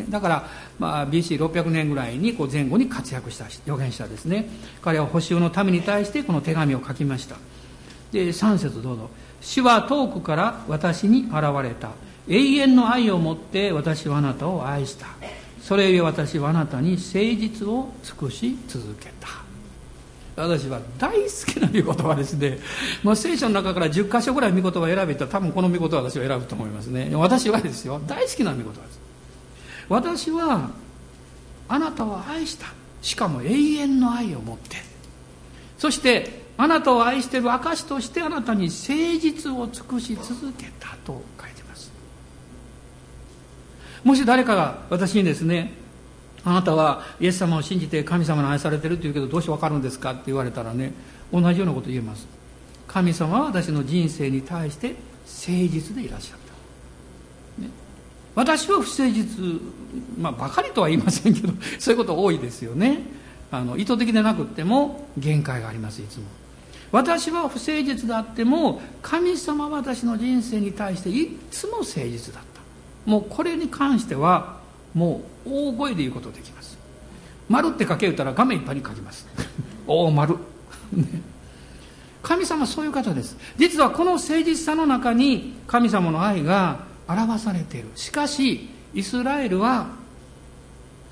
[0.10, 4.48] だから、まあ、BC600 年ぐらいにこう前後に活躍した預言者ですね。
[4.82, 7.38] 彼は補修のために対してこの手紙を書きました。
[8.12, 9.10] で3節どうぞ。
[9.42, 11.92] 主は遠くから私に現れた。
[12.28, 15.08] 永遠の愛を持って私はあなたを愛した。
[15.62, 19.45] それゆえ私はあなたに誠実を尽くし続けた。
[20.36, 22.60] 私は大好きな御言葉ですね、
[23.04, 27.10] まあ、聖書の中から10箇所ぐらい御言葉を選べたら多分この御言葉私は選ぶと思いますね。
[27.14, 29.00] 私はですよ大好きな御言葉です。
[29.88, 30.72] 私は
[31.70, 32.68] あなたを愛した。
[33.02, 34.78] しかも永遠の愛を持って。
[35.78, 41.92] そしてあなたを愛している証としてあなたに誠実を尽くし続けたと書いてます。
[44.04, 45.85] もし誰かが私にですね
[46.46, 50.94] あなたはイエス様を信じて神様に愛されてるって言うけどどうして分かるんですかって言われたらね
[51.34, 52.28] 同じようなこと言えます。
[52.88, 56.40] 神様は私の人生に対して誠実でいらっしゃっ
[57.58, 57.70] た、ね、
[58.36, 59.60] 私は不誠実
[60.18, 63.02] まあばかりとは言いませんけど そういうこと多いですよね。
[63.52, 66.26] あの意図的でなくっても限界がありますいつも。
[66.92, 73.10] 私は不誠実であっても神様は私の人生に対していつも誠実だった。
[73.10, 74.64] もうこれに関しては
[74.96, 76.78] もう大声で言うことできます。
[77.50, 79.28] 丸って書けたら画面いっぱいに書きます。
[79.86, 80.38] 大丸。
[82.24, 83.38] 神様そういう方です。
[83.58, 87.90] 実はこの誠実さの中に神様の愛が表されている。
[87.96, 89.88] しかしイスラエルは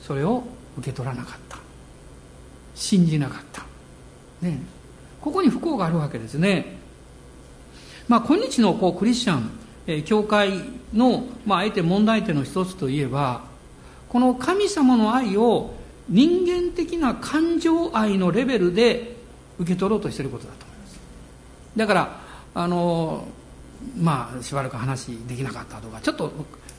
[0.02, 0.44] それを
[0.78, 1.58] 受け取らなかった。
[2.74, 3.64] 信じなかった。
[4.42, 4.60] ね。
[5.22, 6.78] ここに不幸があるわけですね。
[8.08, 9.50] まあ、今日のこうクリスチャン、
[9.88, 10.52] え、教会
[10.94, 13.53] の、まあ、あえて問題点の一つといえば、
[14.14, 15.74] この神様の愛を
[16.08, 19.16] 人間的な感情愛のレベルで
[19.60, 21.00] 受け取ろうとしてることだと思います。
[21.76, 22.20] だから、
[22.54, 23.28] あの、
[23.98, 26.32] まあ、しばらく話できなかったとか、ちょっと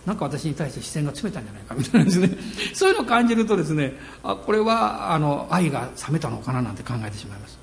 [0.07, 2.31] なんか私に対して視線が冷たいんじゃないかみたいなですね。
[2.75, 7.59] そういうのを感じるとですねあこれはあの愛が冷めたのかななんて考えてしまいます。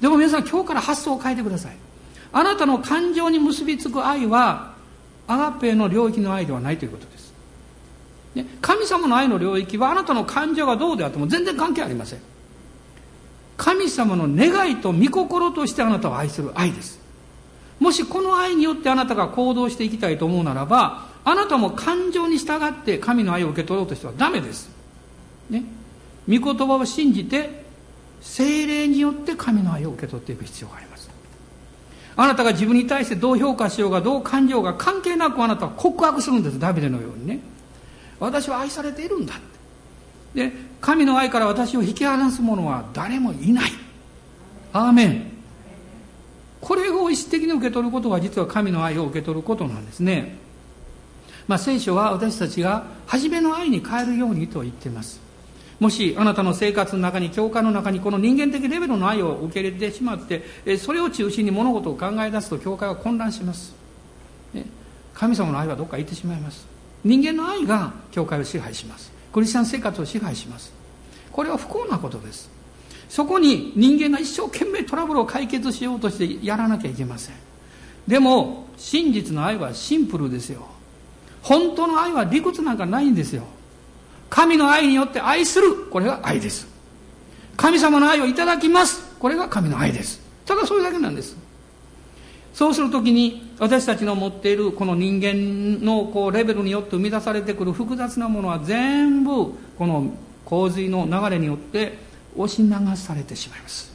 [0.00, 1.76] でも皆さん今日から発想を変えてください。
[2.32, 4.74] あなたの感情に結びつく愛は
[5.26, 7.15] アガペの領域の愛ではないということです、
[8.36, 12.18] ね、神様の愛の領域はあなたの感情がどうであっても全然関係ありません。
[13.56, 17.00] 神様の願いと御心としてあなたを愛する愛です。
[17.80, 24.68] もしこの愛によってあなたが行動していきたいと思うならばあなたも感情に従って神の愛を受け取ろうとしてはダメです。
[25.48, 25.64] ね
[26.28, 27.64] 御言葉を信じて
[28.20, 31.08] 精霊によって神の愛を受け取っていく必要があります。
[32.16, 36.58] あなたが自分に対してどう評価しようがどう感情が関係なくあなたは告白するんです。
[36.58, 37.40] ダビデのようにね。
[38.18, 39.34] 私は愛されているんだ
[40.34, 43.70] で神の愛から私を引き離す者は誰もいない。
[44.72, 45.32] アーメン。
[46.60, 50.36] これを意識的に受け取ることが実は神の愛を受け取ることなんですね。
[51.48, 55.20] まあ聖書は私たちが初めの愛に変えるようにと言っています。
[55.80, 60.42] もしあなたの生活の中に教会の中にこの人間的レベルの愛を受け入れてしまって
[60.78, 63.74] それを中心に物事を考え出すと教会は混乱します。
[65.14, 66.75] 神様の愛はどっか行ってしまいます。
[67.06, 69.12] 人間の愛が教会を支配します。
[69.32, 70.72] クリスチャン生活を支配します。
[71.30, 72.50] これは不幸なことです。
[73.08, 77.36] そこに人間が一生懸命トラブルを解決しようとしてやらなきゃいけません。
[78.08, 80.66] でも真実の愛はシンプルですよ。
[81.42, 83.44] 本当の愛は理屈なんかないんですよ。
[84.28, 85.86] 神の愛によって愛する。
[85.86, 86.66] これが愛です。
[87.56, 89.14] 神様の愛をいただきます。
[89.20, 90.20] これが神の愛です。
[90.44, 91.35] ただそれだけなんです。
[92.56, 100.10] そうするときに私たちの持っているこの人間のこうレベルによって生み出されてくる複雑なものは全部この
[100.46, 101.98] 洪水の流れによって
[102.34, 103.94] 押し流されてしまいます。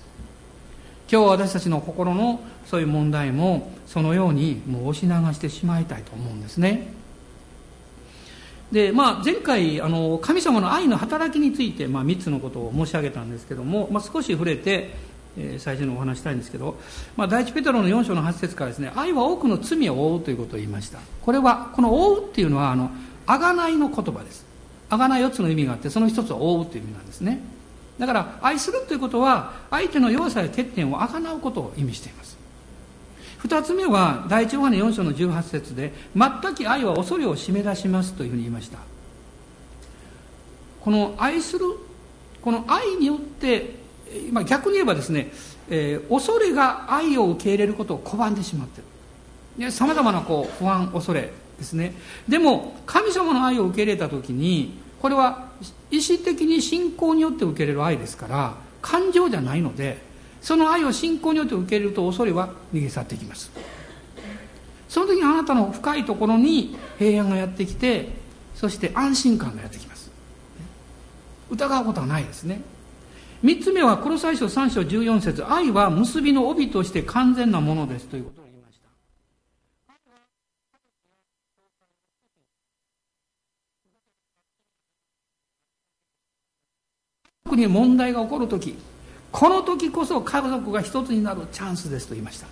[1.12, 6.94] 今日私たちの心のそういう問題もそのようにもう押し流してしまいたいと思うんですね。
[8.72, 14.94] で、まあ、前回あの神様の愛の働きについて、まあ、3つのことを申し上げたんですけども、まあ、少し触れて、
[15.38, 16.78] え、最初にお話したいんですけど、
[17.16, 21.00] まあ、第一ペトロの4章の8節からですね愛は多くの罪を負うということを言いました。
[21.22, 22.92] これはこの「負う」っていうのはあの
[23.26, 24.46] 贖いの言葉です。
[24.90, 27.42] 贖い4つの意味があってその1つは「負う」という意味なんですね。
[27.98, 32.38] だから愛するということは相手の弱さや欠点を贖うことを意味しています。
[33.38, 38.80] 二つ目は第一ヨハネ4章の18節で「全き愛は恐れを締め出します」というふうに言いました。
[40.82, 41.66] この愛する
[42.42, 43.81] この愛によって
[44.32, 45.32] まあ、逆に言えばですね、
[45.70, 49.72] えー、恐れが愛を受け入れることを拒んでしまってる。
[49.72, 51.94] さまざまなこう不安恐れですね。
[52.28, 55.50] でも神様の愛を受け入れた時にこれは
[55.90, 59.98] 意思的に信仰によって受け入れる愛ですから感情じゃないので
[60.42, 63.52] その愛を信仰によって受け入れると恐れは逃げ去っていきます。
[64.88, 68.10] その時にあなたの深いところに平安がやってきて
[68.56, 70.12] そして安心感がやってきます。
[71.50, 72.62] 疑うことはないですね。
[73.44, 78.88] 三つ目は、この最初3章14節愛は結びの帯として完全なものですということを言いました。
[87.46, 88.76] 特に問題が起こるとき、
[89.32, 92.48] この時こそ家族が一つになるチャンスですと言いました。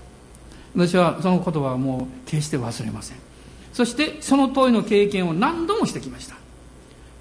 [0.75, 3.17] 私はその言葉はもう決して忘れません。
[3.73, 6.35] そしてその通りの経験を何度もしてきました。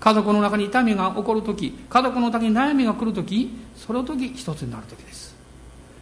[0.00, 5.34] 家族の中に痛みが起こる時家族の中に悩みが来る時その時一つになる時です。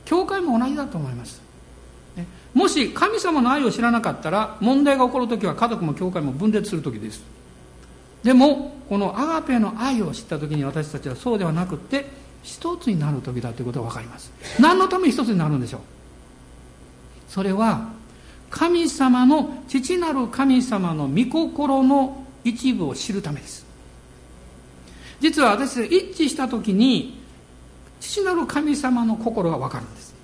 [0.04, 1.40] 教会も同じだと思います。
[2.54, 7.22] もし神様の愛を知らなかったら問題が起こる時は家族も教会も分裂する時です。
[8.22, 12.06] でもこのアガペの愛を知った時に私たちはそうではなくって
[12.42, 14.32] 一つになる時だということが分かります。
[14.60, 15.80] 何のために一つになるんでしょう？
[17.28, 17.90] それは
[18.48, 23.65] 神様の父なる神様の御心の一部を知るためです。
[25.20, 27.20] 実は私一致した時に
[28.00, 30.14] 父なる神様の心が分かるんです。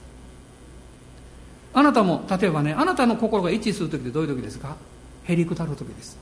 [1.75, 4.77] あなたも例えばねあなたの心が一致する時ってどういう時ですか？
[5.25, 6.19] へりくだる時です。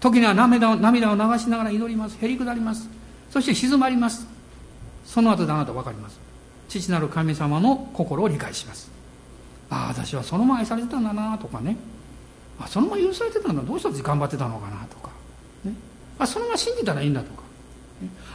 [0.00, 2.18] 時には涙を涙を流しながら祈ります。
[2.20, 2.88] へりくだります。
[3.30, 4.26] そして静まります。
[5.06, 6.18] その後であなた分かります。
[6.68, 8.90] 父なる神様の心を理解します。
[9.70, 11.76] ああ私はそのまま愛されてたんだなとかね。
[12.58, 13.62] あそのまま許されてたんだ。
[13.62, 15.10] どうして頑張ってたのかなとか、
[15.64, 15.72] ね、
[16.18, 17.43] あそのまま信じたらいいんだとか。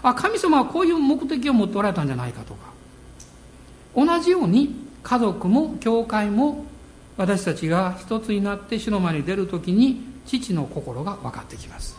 [0.02, 2.69] あ神様はこういう目的を持っておられたんじゃないかとか。
[3.95, 6.65] 同じように家族も教会も
[7.17, 11.98] 私たちが一つになって主の前に出る時に父の心が分かってきます。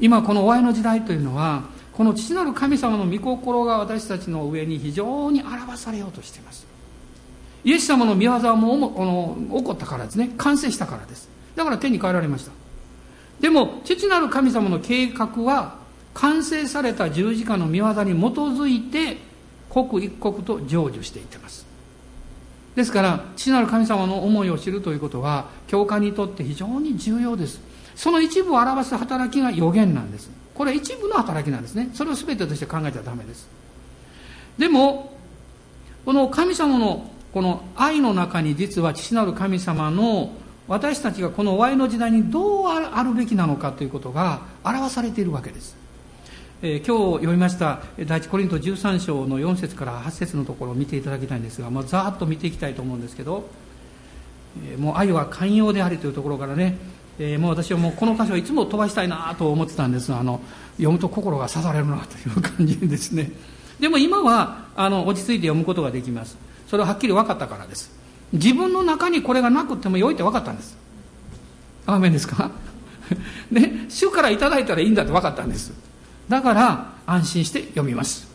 [0.00, 6.66] 今この終わりの時代というのはこの父なる神様の御心が私たちの上に非常に表されようとしています。
[7.64, 10.30] イエス様の御業もうの起こったからですね。
[10.38, 11.28] 完成したからです。
[11.56, 12.52] だから天に帰られました。
[13.40, 15.77] でも父なる神様の計画は
[16.20, 19.18] 完成された十字架の御業に基づいて
[19.68, 21.64] 刻一刻と成就していってます。
[22.74, 27.60] ですから父なる神様の思いを知るということは教会にとって非常に重要です。
[27.94, 30.28] その一部を表す働きが予言なんです。
[30.54, 31.90] これは一部の働きなんですね。
[31.94, 33.48] それを全てとして考えちゃダメです。
[34.58, 35.16] でも
[36.04, 40.32] この神様のこの愛の中に実は父なる神様の
[40.66, 45.76] 私たちがこの終わりの時代にどうあるべきなのかということが表されているわけです。
[46.60, 53.48] えー、今日読みました第一コリント13章の4節から8節のところを見ていただきたいんですが、まあ、ざーっと見ていきたいと思うんですけど、
[54.72, 56.76] えー、もう愛は寛容でありというところからね、
[57.20, 60.40] えー、もう私はもうこの箇所いつも飛ばしたいなと思ってたんですがあの
[60.78, 63.30] 読むと心が刺されるなという感じですね。
[63.78, 66.36] でも今はあの落ち着いて読むことができます。
[66.66, 67.92] それははっきり分かったからです。
[68.32, 70.76] 自分の中にこれがなくてもよいって分かったんです。
[71.86, 72.50] アーメンですか？
[73.52, 75.72] ね主から頂いたらいいんだって分かったんです。
[76.28, 78.28] だから安心して読みます。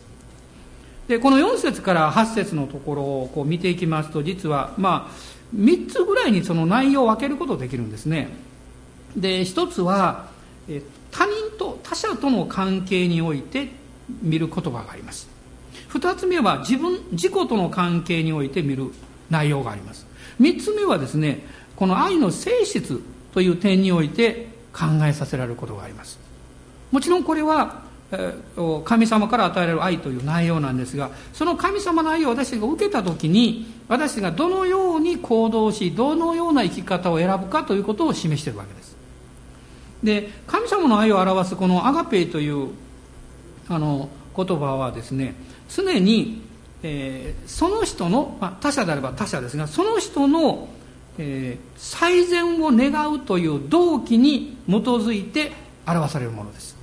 [1.08, 8.28] でこの4節から8節のところをこう見ていきますと実はまあ3つぐらいにその内容を分けることができるんですね。
[9.16, 10.28] で1つは
[11.10, 13.68] 他人と他者との関係において
[14.22, 15.28] 見る言葉があります。
[15.90, 18.90] 2つ目は自分自己との関係において見る
[19.30, 20.06] 内容があります。
[20.40, 23.00] 3つ目はですねこの愛の性質
[23.32, 26.18] という点において考えさせられることがあります。
[26.90, 27.83] もちろんこれは
[28.84, 38.96] 神様から与えられる愛という内容なんですがその神様の愛を私が受けた時に私がどのように行動しどのような生き方を選ぶかということを示しているわけです。
[40.02, 42.68] で神様の愛を表すこのアガペイという
[43.68, 45.34] あの言葉はですね
[45.74, 46.42] 常に、
[46.82, 50.68] えー、その人の、まあ、他者であれば他者ですがその人の、
[51.18, 55.52] えー、最善を願うという動機に基づいて
[55.86, 56.73] 表されるものです。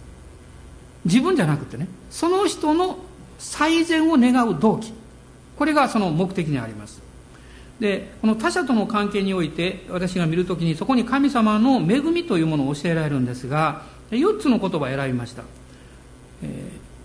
[1.06, 2.98] 自分じゃなくてねその人の
[3.40, 4.94] 最善を願う動機。
[5.58, 7.02] これがその目的にあります。
[7.80, 15.42] でこの他者との関係において私が見るときにそこに神様の恵みというものを教えられるんですが4つの言葉を選びました、
[16.44, 16.48] え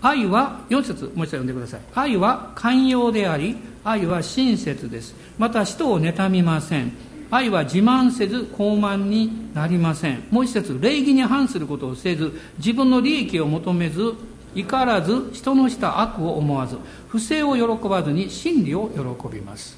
[0.01, 1.81] ー、愛は4節もう一度読んでください。
[1.95, 5.15] 愛は寛容であり愛は親切です。
[5.37, 6.91] また人を妬みません。
[7.29, 10.23] 愛は自慢せず傲慢になりません。
[10.31, 14.13] もう一節礼儀に反することをせず自分の利益を求めず
[14.55, 16.77] 怒らず人のした悪を思わず
[17.09, 19.77] 不正を喜ばずに真理を喜びます。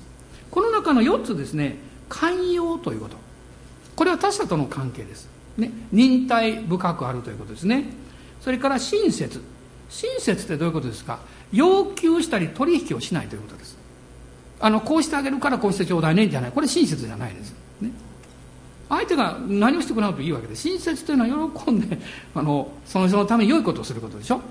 [0.52, 1.78] この中の4つですね
[2.08, 3.18] 寛容ということ。
[3.96, 5.28] これは他者との関係です、
[5.58, 7.86] ね、忍耐深くあるということですね。
[8.42, 9.42] それから親切。
[9.90, 11.20] 親切ってどういうことですか？
[11.52, 13.76] 要求したり取引をしないということです。
[14.60, 16.52] あのこうしてあげるからこうしてちょうだいねんじゃない。
[16.52, 17.92] これ親切じゃないです、ね、
[18.90, 20.56] 相手が何をしてくれなくていいわけで。
[20.56, 21.98] 親切というのは喜んで
[22.36, 24.42] あのその人のために良いことをすることでしょ。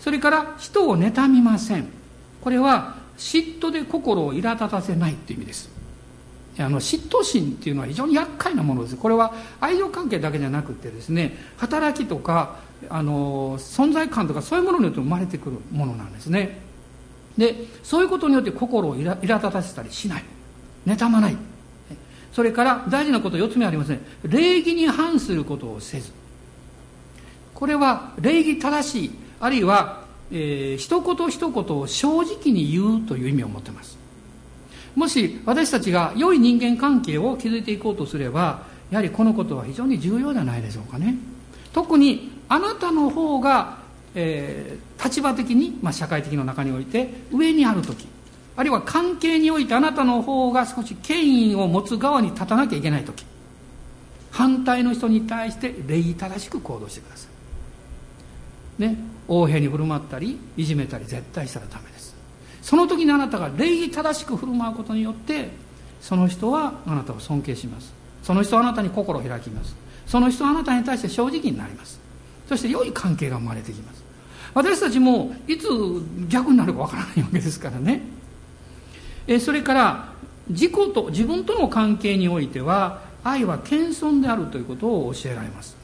[0.00, 1.86] それから人を妬みません。
[2.40, 5.70] これは嫉妬で心を苛立たせないっていう意味です。
[6.58, 8.96] あの嫉妬心っていうのは非常に厄介なものです。
[8.96, 12.56] これは愛情関係だけじゃなくてですね働きとか
[12.90, 16.58] あの存在感とかそういうものによって生まれてくるものなんですね。
[17.36, 20.24] でそういうことによって心を苛立たせたりしない。
[20.86, 21.36] 妬まない。
[22.32, 24.00] それから大事なこと4つ目ありますね。
[24.24, 26.12] 礼儀に反することをせず。
[27.54, 29.10] これは礼儀正しい
[29.40, 33.98] あるいは、えー、一言一言を正直に言うという意味を持っています。
[34.94, 41.16] もし私たちが良い人間関係を築いていこうとすればやはりこのことは非常に重要じゃないでしょうかね。
[41.72, 43.78] 特にあなたの方が
[44.14, 48.06] えー、立場的に、まあ、社会的の中において上にある時
[48.56, 53.24] あるいは関係においてあなたの方が少し権威を持つ側に立たなきゃいけない時
[54.30, 57.28] 反対の人に対して礼儀正しく行動してくださ
[58.78, 58.82] い。
[58.82, 58.96] ね
[59.28, 62.14] 横柄に振る舞ったりいじめたり絶対したらダメです。
[62.62, 65.50] その時にあなたが礼儀正しく振る舞うことによって
[66.00, 67.92] その人はあなたを尊敬します。
[68.22, 69.76] その人はあなたに心を開きます。
[70.06, 72.00] その人はあなたに対して正直になります。
[72.48, 74.01] そして良い関係が生まれてきます。
[74.54, 75.66] 私たちもいつ
[76.28, 78.02] 逆になるかわからないわけですからね。
[79.26, 80.12] えそれから
[80.48, 85.76] 自己と自分との関係においては愛は謙遜であるということを教えられます。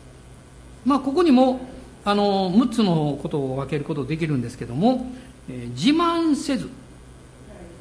[0.85, 1.61] まあここにも
[2.05, 5.11] あの6つのことを分けることできるんですけども、
[5.49, 6.69] え自慢せず、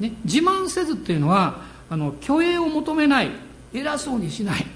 [0.00, 3.30] ね、自慢せずっていうのはあの虚栄を求めない
[3.72, 4.66] 偉そうにしない。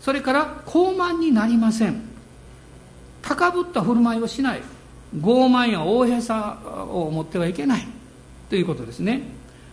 [0.00, 2.11] それから傲慢になりません。
[3.22, 4.62] 高ぶった振る舞いをしない。
[5.16, 6.58] 傲慢や大へさ
[6.90, 7.86] を持ってはいけない。
[8.50, 9.22] ということですね。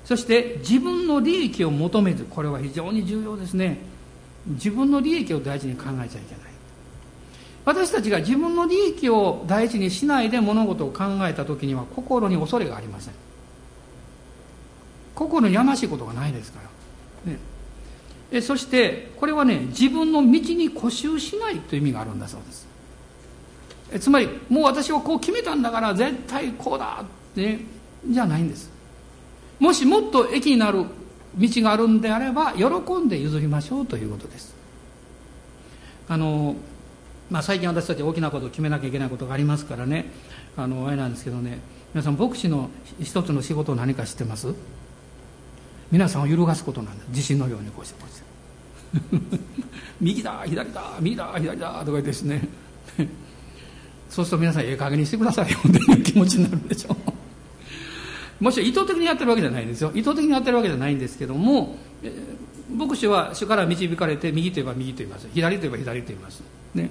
[0.05, 2.25] そして自分の利益を求めず。
[2.29, 3.77] これは非常に重要ですね。
[4.47, 6.49] 自分の利益を大事に考えちゃいけない。
[7.65, 13.13] 私たちが自分の利益を大事にしないで物事を考えた時には心に恐れがありません。
[15.13, 16.61] 心にやましいことがないですか
[17.25, 17.37] ら、ね、
[18.31, 22.68] えそしてこれはね自分の道に固執しないという意味があるんだそうです。
[23.97, 27.59] つまりもう私はこう決めたんだから絶対こうだって
[28.07, 28.69] じゃないんです。
[29.59, 30.85] もしもっと益になる
[31.37, 32.65] 道があるんであれば喜
[32.95, 34.55] んで譲りましょうということです。
[36.07, 36.55] あの、
[37.29, 40.05] まあ、最近私たち大きなことを決めなきゃいけないことがありますからね。
[40.57, 41.59] あのあれなんですけどね。
[41.93, 42.69] 皆さん牧師の
[43.01, 44.53] 一つの仕事を何か知ってます？
[45.91, 49.39] 皆さんを揺るがすことなんです地震のようにこうしてこうして。
[49.99, 52.47] 右だ左だ右だ左だとか言ってですね。
[54.09, 56.95] そうすると皆さんええ加減にしてくださいよという気持ちになるでしょ。
[58.41, 59.91] うもちろん意図的にやってるわけじゃないんですよ。
[59.93, 61.75] 意図的にやってるわけじゃないんですけども、
[62.73, 65.27] 牧師は主から導かれて右といえば右と言います。
[65.33, 66.41] 左といえば左と言います。
[66.73, 66.89] ね。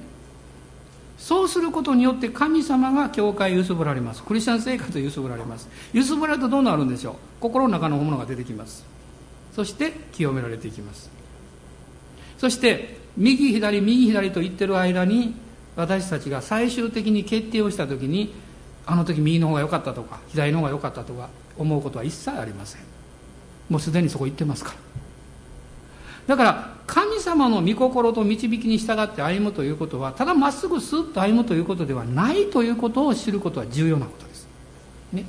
[1.18, 4.22] そうすることによって神様が教会を揺すぶられます。
[4.22, 5.68] クリスチャン生活を揺すぶられます。
[5.92, 7.14] 揺すぶられるとどうなるんでしょう。
[7.40, 8.84] 心の中のものが出てきます。
[9.54, 11.10] そして清められていきます。
[12.38, 15.34] そして右左右左と言ってる間に
[15.78, 18.34] 私たちが最終的に決定をした時に
[18.84, 22.82] あの時右の方が良かったとか左の方が良かったとか思うことは一切ありません。
[23.70, 24.76] もうすでにそこ行ってますから。
[26.26, 34.48] だから神様の御心と導きに従って歩むということはただまっすぐスッと歩むということではないということを知ることは重要なことです、
[35.12, 35.24] ね、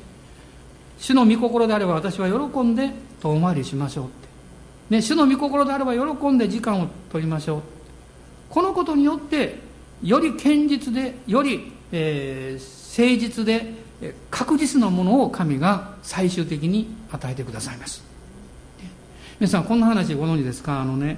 [0.97, 2.91] 主の御心であれば私は喜んで
[3.22, 7.62] 遠回りしましょうって、ね、主の御心であれば喜んで時間を取りましょう
[8.50, 9.68] このことによって
[10.04, 13.74] より堅実でより、えー、誠実で
[14.30, 18.04] 確実なものを神が最終的に与えてくださいます。
[19.39, 20.82] 皆さんこんな話ご存知ですか？
[20.82, 21.18] あのね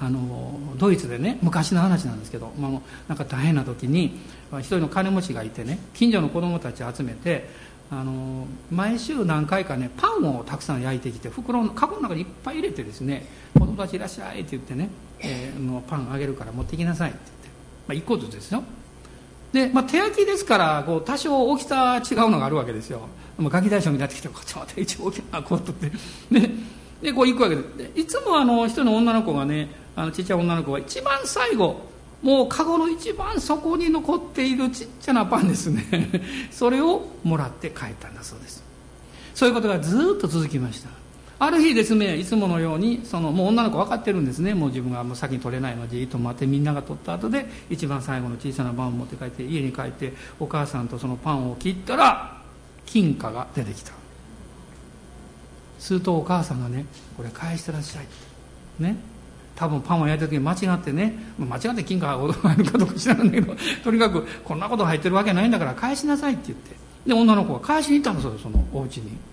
[0.00, 2.70] あのドイツでね昔の話なんですけど、まあ、
[3.06, 4.18] なんか大変な時に
[4.58, 7.48] 一人の金持ちがいてね近所の子供たちを集めて
[7.90, 14.88] あの毎週何回かねパンをたくさん焼いてきて袋のカゴの中にいっぱい入れてですね「子供たちいらっしゃい」って言ってね、
[15.20, 17.20] えー、のパンあげるから持ってきなさいって、
[17.86, 18.62] まあ、1個ずつですよ。
[19.52, 23.08] で、まあ、手焼きですからこう多少大きさ違うのがあるわけですよ。
[23.38, 25.90] ガキ大将になってきてこっち待って一応大きなこう取って。
[26.40, 26.50] で
[27.02, 31.80] でこう行くわけでいつもあの人の女の子がねあのちっちゃい女の子が一番最後
[32.22, 35.84] もうカゴの一番底に残っているちっちゃなパンですね。
[36.52, 38.62] それをもらって帰ったんだそうです。
[39.34, 41.01] そういうことがずっと続きました。
[41.44, 44.54] ある日ですねいつものようにそのもう女の子分かってるんですね。
[44.54, 52.40] もう自分がもう先に取れないのでじっと待ってみんなが取った後で一番最後の小さなパンを持って帰って家に帰ってお母さんとそのパンを切ったら
[52.86, 53.90] 金貨が出てきた。
[55.80, 56.86] するとお母さんがね
[57.16, 58.14] これ返してらっしゃいって。
[58.84, 58.96] ね。
[59.56, 66.76] 多分パンを焼いた時に間違ってね間違って金貨が入るかどうか知らないんだけどとにかくこんなこと入ってるわけないんだから返しなさいって言って。
[67.04, 69.31] で女の子が返しに行ったんですよそのお家に。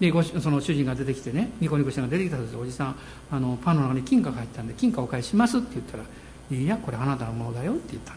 [0.00, 2.96] でごその主人が出てきてねニコニコしなが出てきたんですおじさん
[3.30, 6.04] あのパンの中に金貨が入ったんで金貨をお返ししますって言ったら
[6.50, 8.14] 「いやこれあなたのものだよ」って言った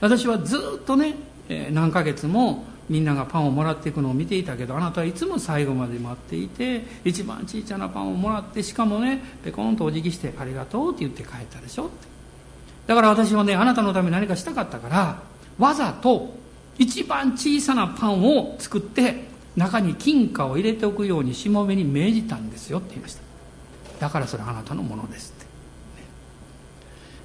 [0.00, 1.16] 私はずっとね、
[1.48, 12.08] え、何ヶ月もみんながパンをもらっていくのを見ていたけどあなたはいつも最後まで待っていて一番小さなパンをもらってしかもねペコンとお辞儀して「ありがとう」って言って帰ったでしょって。
[12.86, 15.22] だから私はねあなたのために何かしたかったから
[15.58, 16.34] わざと
[16.78, 19.29] 一番小さなパンを作って
[19.60, 23.22] 中に金貨を入れておくようにしもべに命じたんですよって言いました。
[24.00, 25.46] だからそれあなたのものですって。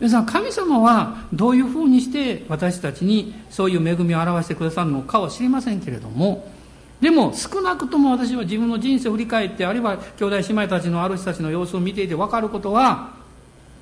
[0.02, 6.52] 皆さん神様はどういうふうにして私たちにそういう恵みを表してくださるのかは知りませんけれども
[7.00, 13.14] でも少なくとも私は自分の人生を振り返ってあるいは兄弟姉妹たちのある人たちの様子を見ていて分かることは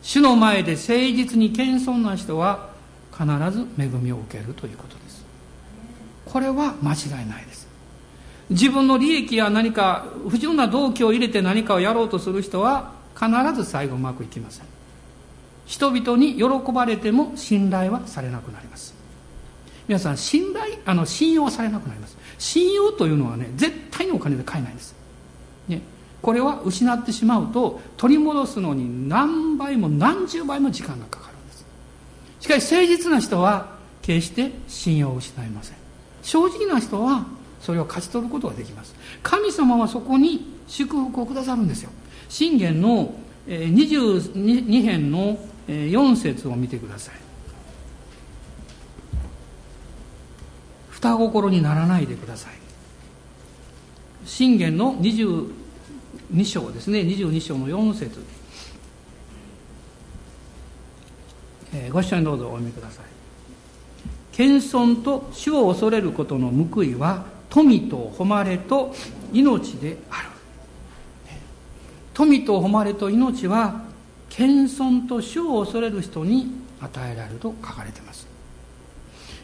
[0.04, 2.70] 主の前で誠実に謙遜な人は
[3.12, 5.26] 必ず恵みを受けるということです。
[6.26, 7.63] これは間違いないです。
[8.50, 14.66] 自分の利益や何か不純な動機を入れて何かをやろうとする人は必ず最後うまくいきません。
[15.66, 18.94] 人々に喜ばれても信頼はされなくなります。
[19.88, 22.18] 皆さん信頼あの信用されなくなります。
[22.38, 24.96] 信用というのはね絶対にお金で買えないんです、
[25.68, 25.82] ね、
[26.22, 31.66] これは失ってしまうと取り戻すのに何倍も何十倍も時間がかかるんです。
[32.42, 35.78] しかし誠実な人は決して信用を失いません。
[36.22, 37.26] 正直な人は
[37.64, 38.94] それを勝ち取ることができます。
[39.24, 41.90] 神様はそこに祝福をくださるんですよ。
[42.30, 43.16] 信玄の
[43.48, 47.16] 22編の4節を見てください。
[50.92, 52.54] 双心にならないでください。
[54.26, 55.50] 信玄の22
[56.46, 57.00] 章ですね。
[57.00, 58.22] 22章の4節。
[61.92, 63.06] ご一緒にどうぞお読みください。
[64.32, 68.96] 謙遜と主を恐れることの報いは富と誉れと
[69.32, 70.30] 命である。
[72.16, 73.84] 富と誉れと命は
[74.30, 76.48] 謙遜と主を恐れる人に
[76.82, 78.28] 与えられると書かれています、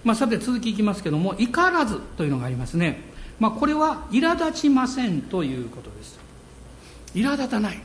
[0.04, 3.02] まあ、さて続きいきますけども「怒らず」というのがありますね、
[3.40, 6.20] まあ、これは苛立ちませんということです。
[7.14, 7.82] 苛立たない。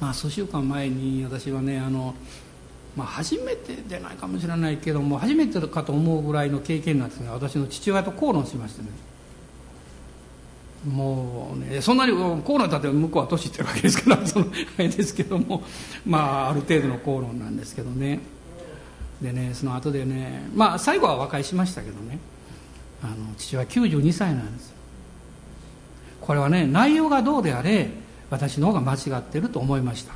[0.00, 2.14] まあ数週間前に私はねあの
[2.96, 8.88] まあ、初めてでないかもしれないけども初めてかと思うぐらいの経験なんですが私の父親と口論しましてね。
[10.86, 15.64] もうねそんなに口論だって向こうは年いってるわけですからそのあれですけども
[16.06, 18.20] まあある程度の口論なんですけどね。
[19.20, 22.18] でねその後でねまあ最後は和解しましたけどね。
[23.02, 24.72] あの父は92歳なんです
[26.20, 27.90] これはね内容がどうであれ
[28.30, 30.14] 私の方が間違ってると思いました。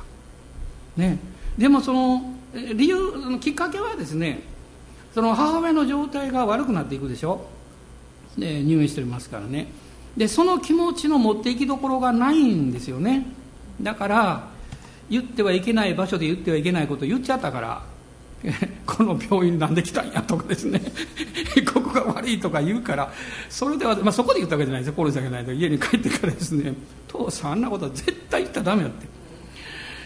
[0.97, 1.19] ね。
[1.57, 2.21] でもその
[2.53, 4.41] 理由きっかけはですね
[5.13, 7.45] その母親の状態が悪くなっていくでしょ。
[8.37, 9.67] で入院しておりますからね。
[10.17, 13.25] でその気持ちの持っていきどころがないんですよね。
[13.81, 14.47] だから
[15.09, 17.81] 言ってはいけない場所で言ってはいけないこと言っちゃったから
[18.85, 20.81] この病院なんで来たんやとかですね。
[21.73, 23.11] ここが悪いとか言うから
[23.49, 24.93] それでは、まあ、そこで言ったわけじゃないですよ。
[24.93, 26.73] コロナじゃないと家に帰ってからですね。
[27.07, 29.07] 父さんあんなことは絶対言ったらダメやって。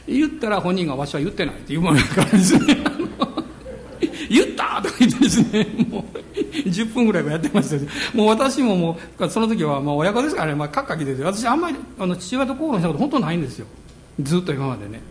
[0.08, 2.78] 言ったら本人がわしは言ってないって言うものだからですね。
[4.30, 5.68] 言ったとか言ってですね。
[5.90, 6.20] もう
[6.64, 13.68] 10分ぐらいはやってましたしもう私ももうその時はまあ親子ですからね、まあ、カッカ来てて私あんまりあの父親と口論したこと本当ないんですよ。
[14.22, 15.02] ずっと今までね。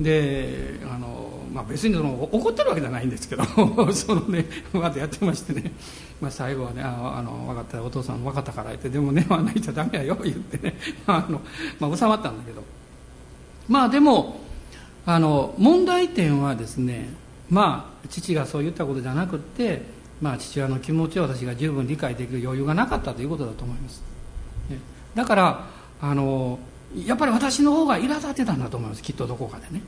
[0.00, 3.44] であの、まあ、別にその怒ってるわけじゃないんですけど
[3.92, 5.72] そのねわざやってましてね、
[6.20, 10.76] まあ、最後はねああの分かったお父さん分かったから言ってでもね泣いちゃダメやよ言ってね。
[11.06, 11.40] あの、
[11.80, 12.62] まあ、収まったんだけど。
[13.68, 14.40] まあでも
[15.06, 17.08] あの問題点はですね
[17.48, 19.82] まあ父がそう言ったことじゃなくって
[20.20, 24.02] まあ父親の気持ちを私が十分理解できる余裕がなかったということだと思います、
[24.70, 24.78] ね、
[25.14, 25.66] だから
[26.00, 26.58] あの
[26.94, 29.02] やっぱり私の方が苛立ってたんだと思います。
[29.02, 29.82] きっとどこかでね。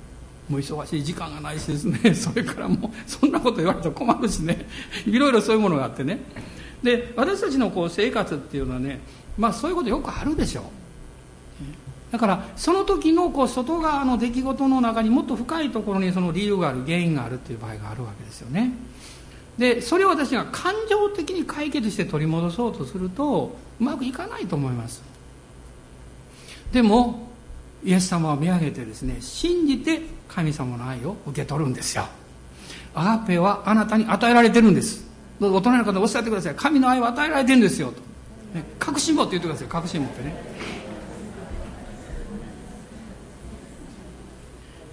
[0.48, 1.98] もう忙しい時間がないしですね。
[2.14, 4.66] それからもうそんなこと言われたら困るしね。
[5.06, 6.20] いろいろそういうものがあってね。
[6.82, 9.00] で私たちのこう生活っていうのはね
[9.36, 10.64] まあそういうことよくあるでしょう。
[12.10, 18.72] だからその時のこう外側の出来事の中にもっと深いところにその理由がある原因があるっていう場合があるわけですよね。
[19.58, 25.02] でそれを私が感情的に解決して取り戻そうとするとうまくいかないと思います。
[26.72, 27.28] でも
[27.84, 32.06] イエス様を見上げてですね信じて神様の愛を受け取るんですよ。
[32.94, 35.06] アガペはあなたに与えられてるんです。
[35.40, 36.54] どうぞ大人の方おっしゃってください。
[36.54, 37.94] 神の愛は与えられてるんですよと、
[38.54, 39.68] ね、確信持って言ってください。
[39.68, 40.34] 確信持ってね。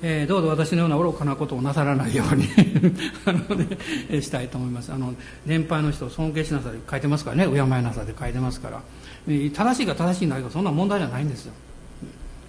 [0.07, 2.47] えー、どうぞ私のような愚かなことをなさらないように
[3.25, 4.93] あの、ね、したいと思います。
[4.93, 5.15] あの
[5.47, 7.47] 年配の人を尊敬しなさい書いてますからね。
[7.47, 8.83] 敬いなさいって書いてますから。
[9.25, 11.53] 正しいか正しいんだけどそんな問題じゃないんですよ。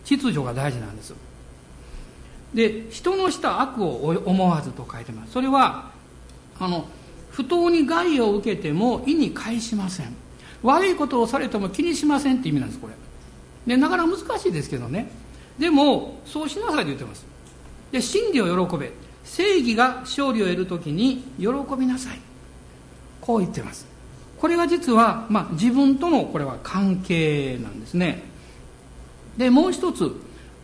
[0.04, 1.14] 秩序が大事なんです
[2.52, 5.32] で人のした悪を思わずと書いてます。
[5.32, 5.92] それは
[6.60, 6.86] あの
[7.30, 10.14] 不当に害を受けても意に介しません。
[10.62, 12.92] 悪いことをされても気にしませんって意味なんですこれ。
[13.66, 15.10] でなかなか難しいですけどね。
[15.58, 17.35] でもそうしなさいと言ってます。
[17.92, 18.92] で真理を喜べ。
[19.24, 22.20] 正義が勝利を得る時に喜びなさい。
[23.20, 23.86] こう言ってます。
[24.38, 28.22] これが実は、まあ、自分とのこれは関係なんですね。
[29.36, 30.12] でもう一つ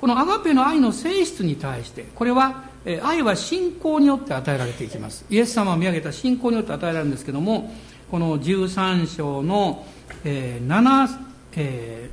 [0.01, 2.65] このアガペの愛の性質に対してこれは
[3.03, 5.25] 愛は信仰によって与えられていきます。
[5.31, 7.73] イエス様を見上げた信仰によって与えられるんですけども
[8.11, 9.87] この13章の、
[10.25, 11.09] えー 7,
[11.57, 12.11] え、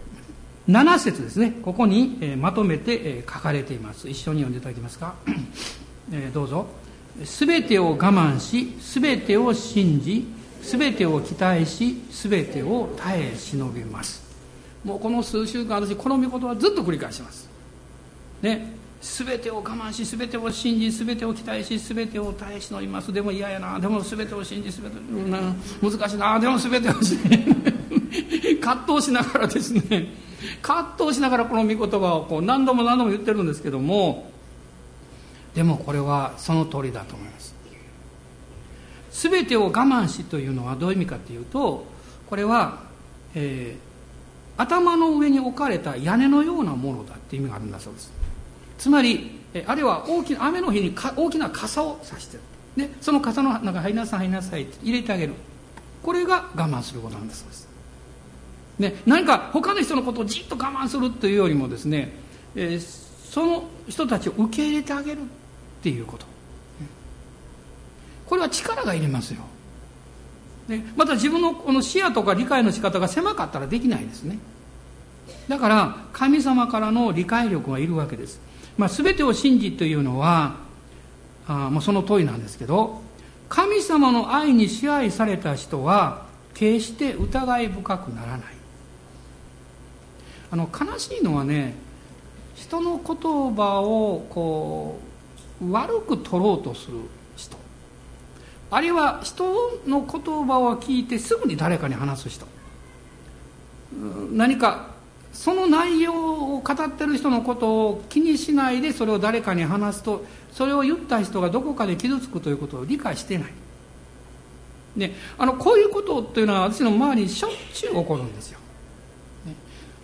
[0.70, 1.54] 7節ですね。
[1.64, 4.08] ここに、え、まとめて、え、書かれています。
[4.08, 5.16] 一緒に読んでいただけますか、
[6.14, 6.68] え、どうぞ。
[7.24, 10.26] 全てを我慢し全てを信じ
[10.62, 14.22] 全てを期待し全てを耐え忍びます。
[14.84, 17.50] もうこの数週間私この御言葉ずっと繰り返します。
[18.42, 18.78] ね。
[19.02, 23.12] 全てを我慢し全てを信じ全てを期待し全てを耐え忍びます。
[23.12, 23.80] でも嫌やな。
[23.80, 26.40] でも全てを信じ全て、うん、難しいな。
[26.40, 28.60] でも全てを信じ。
[28.62, 30.29] 葛藤しながらですね。
[30.62, 34.32] 葛藤しながらこの御言葉をこう何度も何度も言ってるんですけども
[35.56, 37.56] でもこれはその通りだと思います。
[39.12, 41.86] 全てを我慢しというのはどういう意味かというと
[42.30, 42.84] これは、
[43.34, 48.12] えー、頭の上に置かれた屋根のようなものだっていう意味があるんだそうです。
[48.78, 52.44] つまりあるいは大きな雨の日に大きな傘を差してる。
[52.78, 55.34] でその傘の中入りなさい入りなさいって入れてあげる。
[56.04, 57.69] これが我慢することなんだそうです。
[58.80, 62.12] ね、何か他の人のことをじっと我慢するというよりもですね、
[62.56, 62.80] えー、
[63.30, 65.24] その人たちを受け入れてあげるっ
[65.84, 66.26] ていうこと。
[68.26, 69.42] これは力がいりますよ、
[70.68, 74.38] ね、また自分のこの視野とか理解の仕方が狭かったらできないですね。
[75.48, 78.40] だから神様からの理解力がいるわけです、
[78.78, 80.58] まあ、全てを信じというのは
[81.48, 83.02] あ、まあ、その通りなんですけど
[83.48, 88.59] 神様の愛に支配された人は決して疑い深くならない。
[90.52, 91.76] あの悲しいのはね
[92.56, 95.00] 人の言葉をこ
[95.62, 96.97] う悪く取ろうとする
[97.36, 97.58] 人。
[98.72, 99.43] あるいは人
[99.88, 102.45] の言葉を聞いてすぐに誰かに話す人。
[104.32, 104.89] 何か
[105.34, 106.14] その内容
[106.56, 113.52] を語ってる人のことを気にしないでそれを誰かに話すとそれを言った人がどこかで傷つくということを理解してない、
[114.95, 118.59] ね、あのこういうことっていうのは私の周りにしょっちゅう起こるんですよ、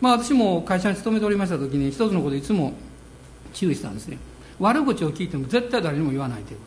[0.06, 2.74] まあ私も会社に勤めておりました時に一つのこといつも
[3.56, 4.20] 注意したんですね。
[4.60, 6.66] 悪口を聞いても絶対誰にも言わないというこ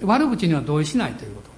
[0.00, 0.06] と。
[0.08, 1.50] 悪口には同意しないということ、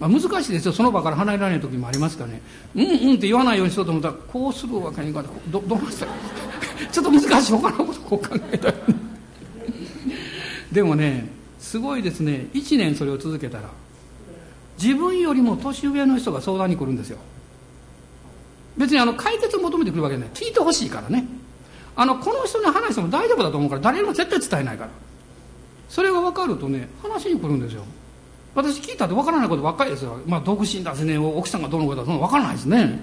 [0.00, 0.72] まあ、難しいですよ。
[0.72, 2.42] その場から離れられない時もありますからね。
[2.74, 5.32] うんうんって言わないようにしようと思ったらこうするわけにいかない。
[5.46, 6.12] どどうしたら
[6.90, 8.74] ちょっと難しい他のことこう考えたら
[10.72, 11.28] でもね
[11.60, 12.48] すごいですね。
[12.54, 13.70] 1年それを続けたら
[14.82, 17.18] 自分よりも年上の人が相談に来るんですよ。
[18.76, 20.34] 別にあの解決を求めてくるわけじゃない。
[20.34, 21.24] 聞いてほしいからね。
[21.96, 24.90] あのこの人に話しても大丈夫だと思うから誰にも絶対伝えないから。
[25.88, 27.84] それが分かるとね話に来るんですよ。
[28.54, 30.18] 私聞いたって分からないことばっかりですよ。
[30.26, 32.98] まあ独身だしね奥さんがどうのことだそんな分からないですね。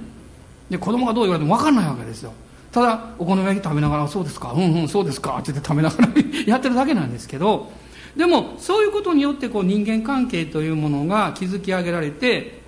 [0.69, 2.31] で子供がどう言われても分からないわけですよ。
[2.71, 4.51] ただお好み焼き食べながら「そうですか。
[4.53, 6.09] うんうんそうですか」って言って食べながら
[6.45, 7.71] やってるだけなんですけど。
[8.15, 12.61] でもそういうことによってこう人間関係というものが築き上げられて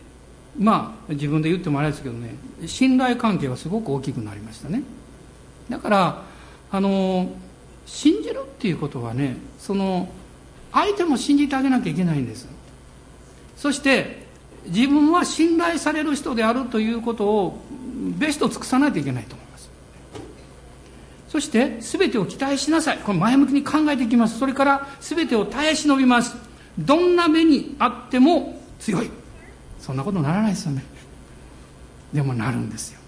[0.60, 2.36] まあ自分で言ってもあれですけどね
[2.68, 4.84] 信頼関係はすごく大きくなりましたね。
[5.70, 6.22] だから
[6.72, 7.30] あの
[7.86, 10.10] 信じるっていうことはねその
[10.72, 12.48] 相手も信じてあげなきゃいけないんです。
[13.56, 14.28] そして
[14.66, 17.58] 自分は信頼される人であるということを
[18.18, 19.70] ベスト尽くさないといけないと思います。
[21.30, 22.98] そして全てを期待しなさい。
[23.00, 24.38] これ前向きに考えていきます。
[24.38, 26.36] それから全てを耐え忍びます。
[26.78, 29.10] どんな目にあっても強い。
[29.80, 30.84] そんなことならないですよね。
[32.14, 33.00] でもなるんですよ。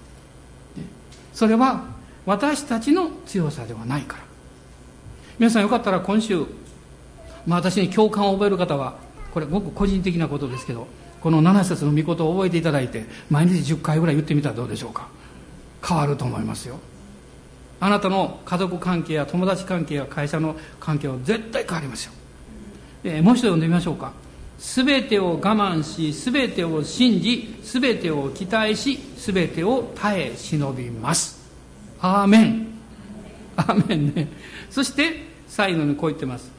[1.33, 1.85] それは
[2.25, 4.23] 私たちの強さではないから。
[5.39, 6.45] 皆さんよかったら今週、
[7.47, 8.95] まあ、私に共感を覚える方は
[9.33, 10.87] これごく個人的なことですけど
[11.19, 15.07] この7節の御事を覚えていただいて毎日10回ぐらい言ってみたらどうでしょうか。
[15.83, 16.77] 変わると思いますよ。
[17.79, 22.11] あなたの家族関係や友達関係や会社の関係は絶対変わりますよ、
[23.03, 24.13] えー、もう一度読んでみましょうか。
[24.61, 31.41] 全てを我慢し全てを信じ全てを期待し全てを耐え忍びます。
[31.99, 32.67] アーメン。
[33.55, 34.27] アーメンね。
[34.69, 36.51] そして最後にこう言ってます。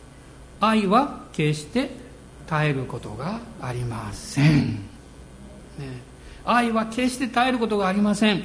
[0.61, 1.91] 愛は決して
[2.47, 4.79] 耐えることがありません、ね、
[6.45, 8.43] 愛は決して耐えることがありません。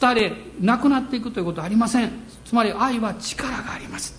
[0.00, 2.10] 廃れなくなっていくということはありません。
[2.44, 4.14] つまり愛は力があります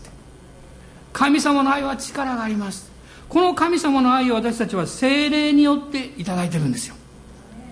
[1.14, 2.89] 神様の愛は力があります。
[3.30, 6.96] この神様の愛を私たちは精霊によっていただいてるんですよ。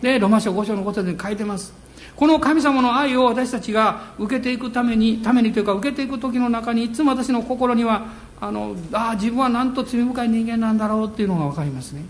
[0.01, 1.73] でロマ書5章の5節に書いてます。
[2.15, 8.05] この神様の愛を私たちが受けていくためにためにというか受けていく時の中にいつも私の心には
[8.39, 12.03] あのあ自分はなんと罪深い人間なんだろうっていうのが分かりますね。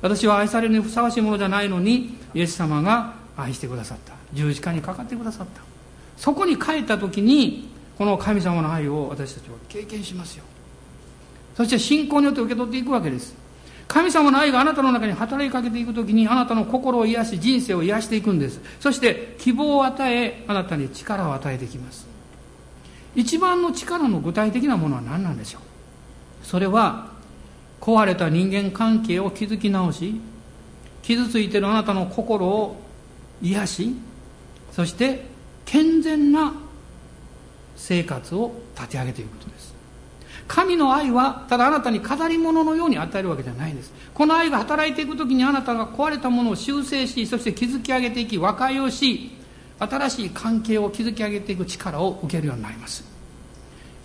[0.00, 4.14] 私は愛されるにふさわしいものじゃないのにイエス様が愛してくださった。
[4.32, 5.60] 十字架にかかってくださった。
[6.16, 10.44] そこに帰った時にこの神様の愛を私たちは経験しますよ。
[11.56, 13.34] そして信仰によって受け取っていくわけです。
[13.88, 18.60] 神様の愛があなたの中に働きかけていくときにあなたの心を癒し人生を癒していくんです。
[18.80, 22.06] そして希望を与えあなたに力を与えていきます。
[23.14, 25.62] 一番の力の具体的なものは何なんでしょう？
[26.44, 27.12] それは
[27.80, 30.20] 壊れた人間関係を築き直し
[31.02, 32.82] 傷ついているあなたの心を
[33.40, 33.94] 癒し
[34.72, 35.24] そして
[35.64, 36.52] 健全な
[37.76, 39.75] 生活を立て上げていくことです。
[40.48, 43.92] 神の愛はただあなたに飾り物のように与えるわけじゃないんです。
[44.14, 49.30] この愛が働いていく時にあなたが壊れたものを修正しそして築き上げていき和解をし
[49.78, 53.04] 新しい関係を築き上げていく力を受けるようになります。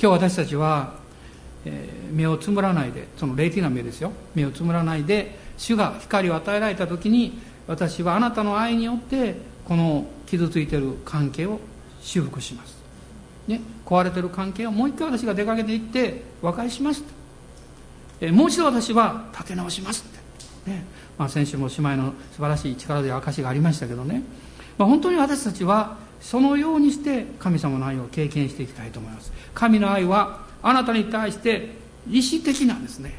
[0.02, 0.96] 今日私たちは、
[1.64, 4.12] えー、目をつむらないでその霊的な目ですよ。
[4.34, 9.36] 目をつむらないで主が光を与えられた時に私はあなたの愛によって
[9.66, 11.60] この傷ついている関係を
[12.02, 12.76] 修復します。
[13.48, 13.62] ね、
[13.92, 17.04] 壊れてる関係をもう一回私が出かけていって和解します
[18.22, 20.86] えもう一度私は立て直しますって、ね。
[21.18, 24.24] まあ、先週も姉妹の素晴らしい力で証がありましたけどね、
[24.78, 29.34] まあ、本当に私たちはそのようにして神様の愛を経験していきたいと思います。
[29.54, 31.76] 神の愛はあなたに対して
[32.10, 33.14] 意志的なんですね。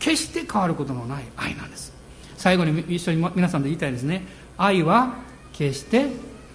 [0.00, 1.92] 決して変わることのない愛なんです。
[2.36, 4.26] 最後に一緒に皆さんで言いたいですね。
[4.56, 5.14] 愛は
[5.52, 6.06] 決して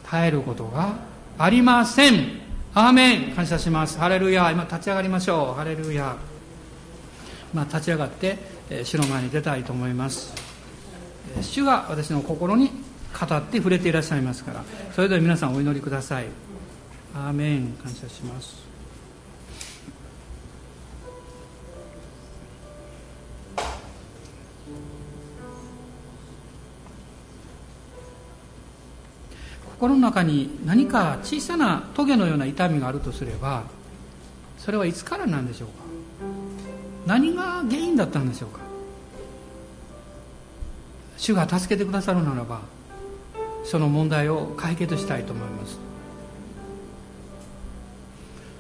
[0.04, 0.98] 耐えることが
[1.38, 2.43] ありません。
[2.76, 4.00] アーメン感謝します。
[4.00, 4.50] ハレルヤ。
[4.50, 5.58] 今立ち上がりましょう。
[5.58, 6.16] ハレルヤ。
[7.54, 8.38] まあ、立ち上がって、
[8.70, 10.34] えー、主の前に出たいと思います、
[11.38, 14.64] えー、主が私の心に語って触れていらっしゃいますから
[14.96, 16.26] それでは皆さんお祈りください。
[17.16, 18.63] アーメン感謝します。
[29.84, 33.64] 心の中に何か小さなトゲのような痛みがあるとすれば
[34.58, 35.74] それはいつからなんでしょうか？
[37.06, 38.62] 何が原因だったんでしょうか？
[41.18, 42.62] 主が助けてくださるならば
[43.66, 45.78] その問題を解決したいと思います。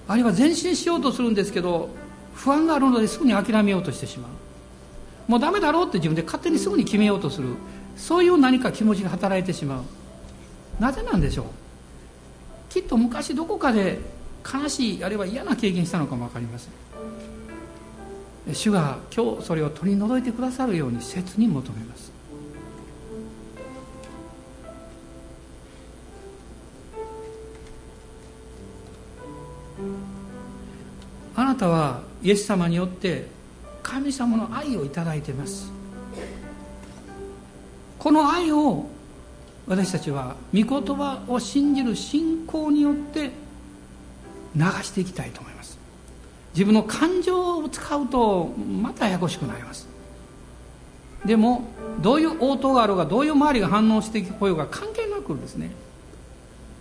[0.10, 1.88] あるいは前進しようとするんですけど
[2.34, 5.32] 不安があるのですぐに諦めようとしてしまう。
[5.32, 7.56] もうダメだろうって自分で勝手にすぐに決めようとする。
[7.96, 9.84] そういう何か気持ちが働いてしまう。
[10.80, 11.46] なぜなんでしょう？
[12.70, 14.00] きっと昔どこかで
[14.44, 16.74] 悲しいあるいは嫌な経験したのかも分かりません。
[18.54, 22.12] 主が今日それを取り除いてくださるように切に求めます。
[31.36, 33.28] あなたはイエス様によって
[33.82, 35.72] 神様の愛をいただいています。
[37.98, 38.88] この愛を
[39.68, 43.32] 私たちは御言葉を信じる信仰によって
[44.56, 45.78] 流していきたいと思います。
[46.54, 48.46] 自分の感情を使うと
[48.82, 49.88] またややこしくなります。
[51.26, 51.64] でも
[52.02, 55.72] どういう応答があろうがどういう周りが反応してこようが関係なくですね。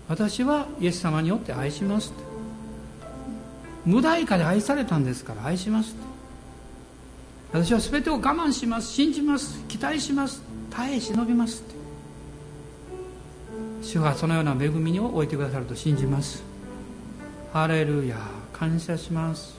[0.09, 2.13] 私はイエス様によって愛します
[3.87, 5.97] 無代価で愛されたんですから愛します
[7.53, 11.65] 私は全てを我慢します信じます期待します耐え忍びます
[13.83, 16.43] 主がそのような恵みに置いてくださると信じます。
[17.53, 18.17] ハレルヤ
[18.53, 19.55] 感謝します。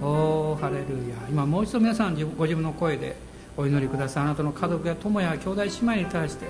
[0.00, 3.16] おーハレルヤ今もう一度皆さんご自分の声で
[3.56, 4.22] お祈りください。
[4.24, 6.46] あなたの家族や友や兄弟姉妹に対して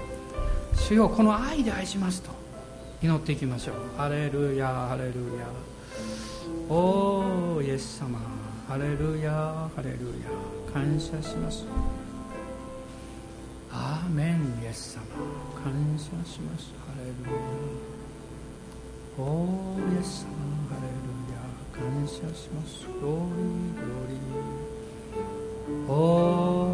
[0.75, 2.31] 主よこの愛で愛しますと
[3.03, 3.75] 祈っていきましょう。
[3.97, 5.47] ハレルヤハレルヤ
[6.69, 8.19] おーイエス様。
[8.69, 11.65] ハレルヤハレルヤ感謝します。
[13.71, 15.03] アーメンイエス様
[15.63, 16.73] 感謝します。
[16.87, 17.39] ハレルヤ
[19.19, 20.31] おーイエス様
[20.71, 21.39] ハレルヤ
[21.73, 22.87] 感謝します。
[22.87, 25.93] グローリーグローリーお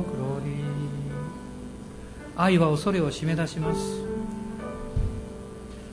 [0.04, 0.54] ーグローリー
[2.36, 3.80] 愛は恐れを締め出します。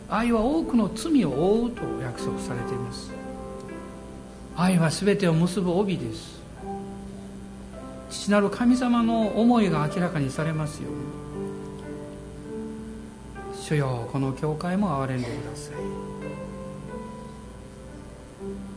[0.09, 3.11] 愛は多くの罪を負うと約束されています。
[4.55, 6.40] 愛は全てを結ぶ帯です。
[8.11, 10.99] 父なる神様の思いが明らかにされますように。
[13.55, 15.75] 主よこの教会も憐れんでください。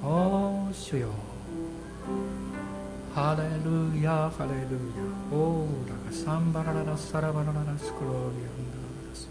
[0.05, 1.09] おお主よ。
[3.13, 4.55] ハレルヤハレル
[4.97, 5.37] ヤ。
[5.37, 8.77] オーラがサンバラララサラバラララスクローリアンダ
[9.11, 9.29] ラス。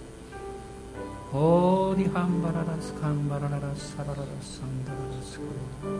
[1.33, 5.93] オーリハンバララスカンバラララサラララサンダララスクロー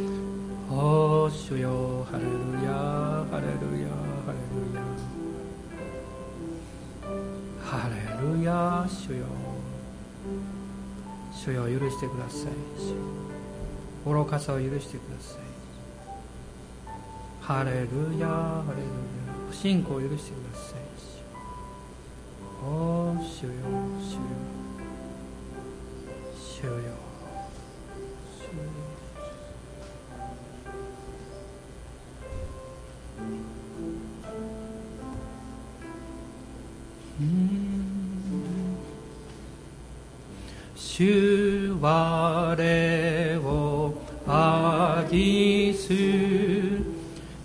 [0.00, 0.31] リアン
[0.74, 2.30] お主よハレル
[2.64, 2.72] ヤ
[3.30, 3.88] ハレルヤ
[4.24, 4.80] ハレルヤ
[7.62, 7.94] ハレ
[8.38, 9.26] ルヤ主よ
[11.30, 12.52] 主よ許してください。
[14.06, 15.40] 愚かさを許してください。
[17.42, 18.88] ハレルヤハレルヤ
[19.50, 20.80] 不信仰を許してください。
[22.64, 23.50] おー主よ
[24.00, 24.20] 主よ
[26.34, 27.11] 主よ
[40.94, 42.54] 主我
[43.42, 43.94] を
[44.26, 45.88] 愛す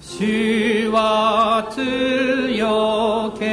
[0.02, 3.46] 主は強け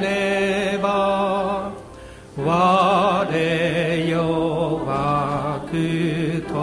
[0.00, 1.72] れば
[2.36, 3.26] 我
[4.08, 6.54] 弱くと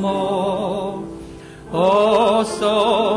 [0.00, 1.02] も
[1.72, 3.07] 恐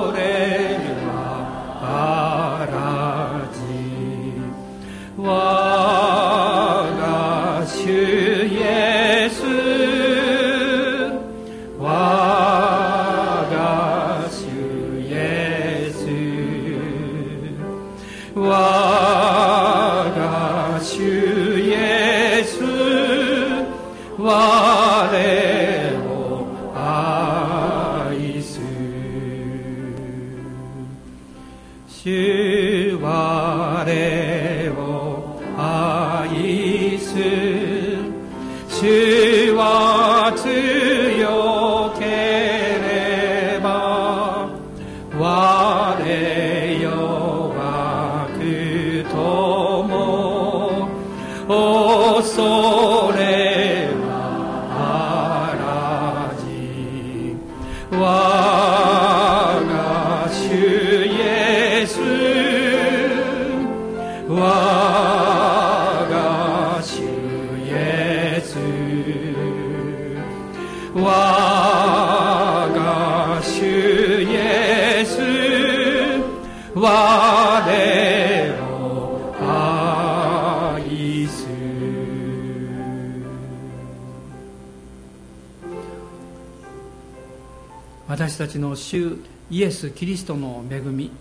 [88.51, 89.17] ちの主
[89.49, 91.11] イエス・キリストの恵み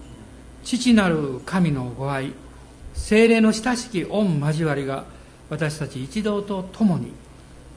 [0.64, 2.32] 父なる神のご愛
[2.94, 5.04] 精霊の親しき御交わりが
[5.48, 7.12] 私たち一同と共に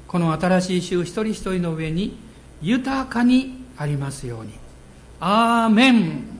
[0.07, 2.17] この新しい週一人一人の上に
[2.61, 4.53] 豊かにありますように。
[5.19, 6.32] アーメン。